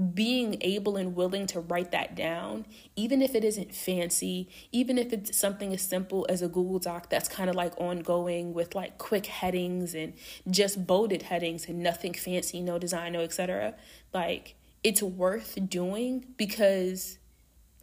being 0.00 0.56
able 0.60 0.96
and 0.96 1.14
willing 1.14 1.46
to 1.46 1.60
write 1.60 1.90
that 1.90 2.14
down, 2.14 2.66
even 2.96 3.20
if 3.20 3.34
it 3.34 3.44
isn't 3.44 3.74
fancy, 3.74 4.48
even 4.72 4.98
if 4.98 5.12
it's 5.12 5.36
something 5.36 5.72
as 5.72 5.82
simple 5.82 6.26
as 6.28 6.42
a 6.42 6.48
Google 6.48 6.78
Doc 6.78 7.10
that's 7.10 7.28
kind 7.28 7.50
of 7.50 7.56
like 7.56 7.78
ongoing 7.78 8.54
with 8.54 8.74
like 8.74 8.98
quick 8.98 9.26
headings 9.26 9.94
and 9.94 10.14
just 10.48 10.86
bolded 10.86 11.22
headings 11.22 11.68
and 11.68 11.82
nothing 11.82 12.14
fancy, 12.14 12.60
no 12.60 12.78
design, 12.78 13.12
no 13.12 13.20
etc. 13.20 13.74
Like 14.14 14.54
it's 14.82 15.02
worth 15.02 15.58
doing 15.68 16.26
because 16.36 17.18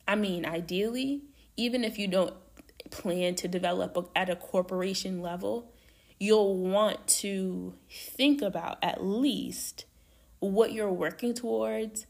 I 0.07 0.15
mean, 0.15 0.45
ideally, 0.45 1.23
even 1.57 1.83
if 1.83 1.99
you 1.99 2.07
don't 2.07 2.33
plan 2.89 3.35
to 3.35 3.47
develop 3.47 4.09
at 4.15 4.29
a 4.29 4.35
corporation 4.35 5.21
level, 5.21 5.73
you'll 6.19 6.55
want 6.55 7.05
to 7.07 7.75
think 7.89 8.41
about 8.41 8.77
at 8.81 9.03
least 9.03 9.85
what 10.39 10.73
you're 10.73 10.91
working 10.91 11.33
towards 11.33 12.05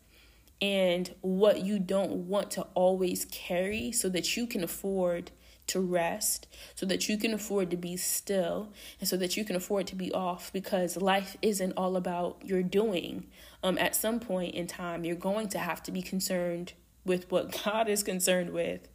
and 0.62 1.14
what 1.22 1.64
you 1.64 1.80
don't 1.80 2.12
want 2.28 2.52
to 2.52 2.64
always 2.74 3.26
carry 3.26 3.92
so 3.92 4.10
that 4.10 4.36
you 4.36 4.48
can 4.48 4.64
afford 4.64 5.32
to 5.68 5.80
rest, 5.82 6.48
so 6.76 6.86
that 6.86 7.10
you 7.10 7.18
can 7.18 7.34
afford 7.34 7.70
to 7.70 7.78
be 7.78 7.98
still, 7.98 8.72
and 9.00 9.08
so 9.08 9.18
that 9.18 9.36
you 9.36 9.44
can 9.44 9.56
afford 9.56 9.86
to 9.88 9.96
be 9.96 10.12
off 10.14 10.52
because 10.54 10.98
life 10.98 11.36
isn't 11.42 11.74
all 11.74 11.98
about 11.98 12.42
your 12.44 12.64
doing. 12.64 13.28
Um, 13.62 13.78
at 13.78 13.96
some 13.96 14.20
point 14.20 14.56
in 14.56 14.66
time, 14.66 15.04
you're 15.04 15.16
going 15.16 15.50
to 15.50 15.60
have 15.60 15.84
to 15.84 15.92
be 15.92 16.02
concerned 16.02 16.74
with 17.06 17.30
what 17.32 17.64
God 17.66 17.90
is 17.90 18.02
concerned 18.02 18.52
with, 18.52 18.88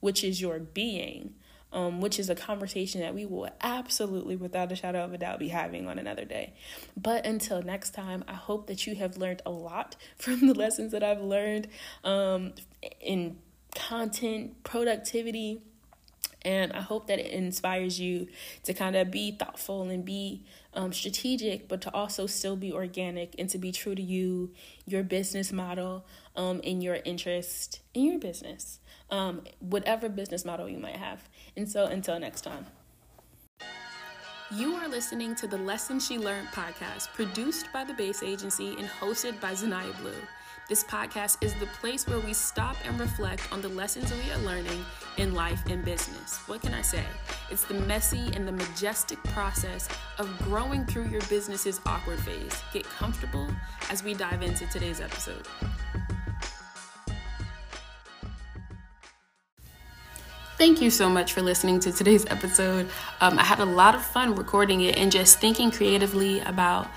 which 0.00 0.22
is 0.22 0.40
your 0.40 0.58
being 0.58 1.34
um, 1.72 2.00
which 2.00 2.18
is 2.18 2.30
a 2.30 2.34
conversation 2.34 3.00
that 3.00 3.14
we 3.14 3.26
will 3.26 3.48
absolutely, 3.60 4.36
without 4.36 4.72
a 4.72 4.76
shadow 4.76 5.04
of 5.04 5.12
a 5.12 5.18
doubt, 5.18 5.38
be 5.38 5.48
having 5.48 5.86
on 5.86 5.98
another 5.98 6.24
day. 6.24 6.54
But 6.96 7.26
until 7.26 7.62
next 7.62 7.90
time, 7.90 8.24
I 8.26 8.34
hope 8.34 8.66
that 8.68 8.86
you 8.86 8.94
have 8.96 9.16
learned 9.16 9.42
a 9.44 9.50
lot 9.50 9.96
from 10.16 10.46
the 10.46 10.54
lessons 10.54 10.92
that 10.92 11.02
I've 11.02 11.22
learned 11.22 11.68
um, 12.04 12.54
in 13.00 13.38
content, 13.74 14.62
productivity, 14.64 15.62
and 16.42 16.72
I 16.72 16.80
hope 16.80 17.08
that 17.08 17.18
it 17.18 17.32
inspires 17.32 17.98
you 18.00 18.28
to 18.62 18.72
kind 18.72 18.96
of 18.96 19.10
be 19.10 19.32
thoughtful 19.32 19.82
and 19.82 20.04
be 20.04 20.44
um, 20.72 20.92
strategic, 20.92 21.68
but 21.68 21.80
to 21.82 21.92
also 21.92 22.26
still 22.26 22.56
be 22.56 22.72
organic 22.72 23.34
and 23.38 23.50
to 23.50 23.58
be 23.58 23.72
true 23.72 23.94
to 23.94 24.02
you, 24.02 24.52
your 24.86 25.02
business 25.02 25.52
model, 25.52 26.06
um, 26.36 26.60
and 26.64 26.82
your 26.82 26.98
interest 27.04 27.80
in 27.94 28.04
your 28.04 28.18
business, 28.18 28.78
um, 29.10 29.42
whatever 29.60 30.08
business 30.08 30.44
model 30.44 30.68
you 30.68 30.78
might 30.78 30.96
have. 30.96 31.28
And 31.56 31.68
so 31.68 31.86
until 31.86 32.18
next 32.18 32.42
time. 32.42 32.66
You 34.50 34.74
are 34.76 34.88
listening 34.88 35.34
to 35.36 35.46
the 35.46 35.58
Lesson 35.58 36.00
She 36.00 36.16
Learned 36.16 36.48
podcast, 36.48 37.08
produced 37.08 37.66
by 37.70 37.84
the 37.84 37.92
Base 37.92 38.22
Agency 38.22 38.76
and 38.78 38.88
hosted 38.88 39.38
by 39.40 39.52
Zanaya 39.52 39.94
Blue. 40.00 40.14
This 40.68 40.84
podcast 40.84 41.42
is 41.42 41.54
the 41.54 41.66
place 41.80 42.06
where 42.06 42.20
we 42.20 42.34
stop 42.34 42.76
and 42.86 43.00
reflect 43.00 43.42
on 43.52 43.62
the 43.62 43.68
lessons 43.70 44.12
we 44.12 44.30
are 44.32 44.38
learning 44.38 44.84
in 45.16 45.34
life 45.34 45.62
and 45.68 45.82
business. 45.82 46.38
What 46.46 46.60
can 46.60 46.74
I 46.74 46.82
say? 46.82 47.02
It's 47.50 47.64
the 47.64 47.74
messy 47.74 48.30
and 48.34 48.46
the 48.46 48.52
majestic 48.52 49.22
process 49.24 49.88
of 50.18 50.28
growing 50.40 50.84
through 50.84 51.08
your 51.08 51.22
business's 51.22 51.80
awkward 51.86 52.20
phase. 52.20 52.62
Get 52.72 52.84
comfortable 52.84 53.48
as 53.90 54.02
we 54.02 54.12
dive 54.12 54.42
into 54.42 54.66
today's 54.66 55.00
episode. 55.00 55.46
Thank 60.58 60.82
you 60.82 60.90
so 60.90 61.08
much 61.08 61.34
for 61.34 61.40
listening 61.40 61.78
to 61.78 61.92
today's 61.92 62.26
episode. 62.26 62.90
Um, 63.20 63.38
I 63.38 63.44
had 63.44 63.60
a 63.60 63.64
lot 63.64 63.94
of 63.94 64.04
fun 64.04 64.34
recording 64.34 64.80
it 64.80 64.96
and 64.96 65.12
just 65.12 65.38
thinking 65.38 65.70
creatively 65.70 66.40
about 66.40 66.88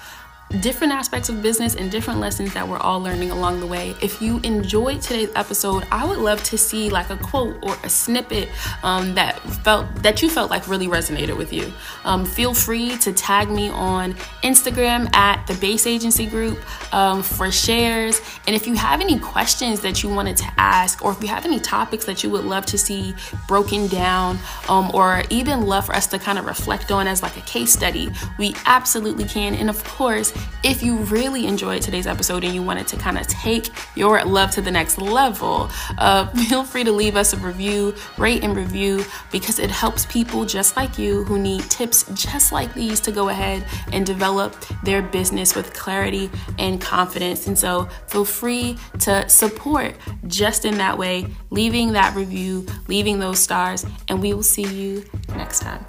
different 0.60 0.92
aspects 0.92 1.30
of 1.30 1.42
business 1.42 1.76
and 1.76 1.90
different 1.90 2.20
lessons 2.20 2.54
that 2.54 2.68
we're 2.68 2.78
all 2.78 3.00
learning 3.00 3.32
along 3.32 3.60
the 3.60 3.66
way. 3.66 3.96
If 4.02 4.22
you 4.22 4.40
enjoyed 4.40 5.02
today's 5.02 5.30
episode, 5.36 5.86
I 5.92 6.06
would 6.06 6.20
love 6.20 6.44
to 6.44 6.58
see 6.58 6.90
like 6.90 7.10
a 7.10 7.18
quote 7.18 7.58
or 7.62 7.78
a 7.84 7.90
snippet 7.90 8.50
um, 8.84 9.16
that 9.16 9.40
felt 9.40 9.94
that 10.04 10.22
you 10.22 10.30
felt 10.30 10.50
like 10.50 10.68
really 10.68 10.88
resonated 10.88 11.38
with 11.38 11.54
you. 11.54 11.72
Um, 12.04 12.26
feel 12.26 12.54
free 12.54 12.98
to 12.98 13.14
tag 13.14 13.50
me 13.50 13.70
on 13.70 14.14
Instagram 14.44 15.14
at 15.16 15.46
the 15.48 15.54
Base 15.56 15.88
Agency 15.88 16.26
Group 16.26 16.60
um, 16.94 17.24
for 17.24 17.52
shares. 17.52 18.22
And 18.48 18.56
if 18.56 18.68
you 18.68 18.76
have 18.76 19.02
any 19.02 19.20
questions 19.20 19.80
that 19.82 20.04
you 20.04 20.10
wanted 20.10 20.38
to 20.38 20.52
ask, 20.58 21.04
or 21.04 21.12
if 21.12 21.22
you 21.22 21.28
have 21.30 21.46
any 21.46 21.60
topics 21.60 22.06
that 22.06 22.24
you 22.24 22.30
would 22.30 22.46
love 22.46 22.66
to 22.68 22.78
see 22.78 23.16
broken 23.48 23.88
down, 23.88 24.38
um, 24.68 24.92
or 24.94 25.24
even 25.30 25.66
love 25.66 25.86
for 25.86 25.96
us 25.96 26.08
to 26.08 26.20
kind 26.20 26.38
of 26.38 26.46
reflect 26.46 26.92
on 26.92 27.08
as 27.08 27.24
like 27.24 27.38
a 27.38 27.42
case 27.42 27.72
study, 27.72 28.10
we 28.38 28.56
absolutely 28.66 29.26
can. 29.26 29.56
And 29.56 29.70
of 29.70 29.84
course, 29.84 30.34
if 30.64 30.84
you 30.84 30.98
really 30.98 31.48
enjoyed 31.48 31.82
today's 31.82 32.08
episode 32.08 32.44
and 32.44 32.54
you 32.54 32.62
wanted 32.62 32.88
to 32.88 32.98
kind 32.98 33.18
of 33.18 33.28
take 33.28 33.70
your 33.96 34.24
love 34.24 34.52
to 34.52 34.62
the 34.62 34.72
next 34.72 34.98
level, 34.98 35.70
uh, 35.98 36.28
feel 36.48 36.64
free 36.64 36.84
to 36.84 36.92
leave 36.92 37.16
us 37.16 37.34
a 37.34 37.38
review, 37.38 37.96
rate 38.18 38.44
and 38.44 38.56
review, 38.56 39.04
because 39.32 39.60
it 39.60 39.72
helps 39.72 40.06
people 40.06 40.46
just 40.46 40.76
like 40.76 40.98
you 40.98 41.24
who 41.24 41.40
need 41.40 41.62
tips 41.70 42.06
just 42.14 42.52
like 42.52 42.74
these 42.74 43.00
to 43.02 43.12
go 43.12 43.30
ahead 43.30 43.66
and 43.92 44.06
develop 44.06 44.56
their 44.84 45.02
business 45.02 45.56
with 45.56 45.74
clarity 45.74 46.30
and 46.60 46.80
confidence. 46.80 47.48
And 47.48 47.58
so 47.58 47.86
feel 48.08 48.26
free 48.26 48.78
to 49.00 49.28
support 49.30 49.96
just 50.28 50.66
in 50.66 50.78
that 50.78 50.98
way, 50.98 51.28
leaving 51.50 51.94
that 51.94 52.16
review, 52.16 52.66
leaving 52.88 53.20
those 53.20 53.40
stars, 53.40 53.86
and 54.08 54.22
we 54.22 54.34
will 54.34 54.44
see 54.44 54.64
you 54.64 55.04
next 55.30 55.62
time. 55.62 55.86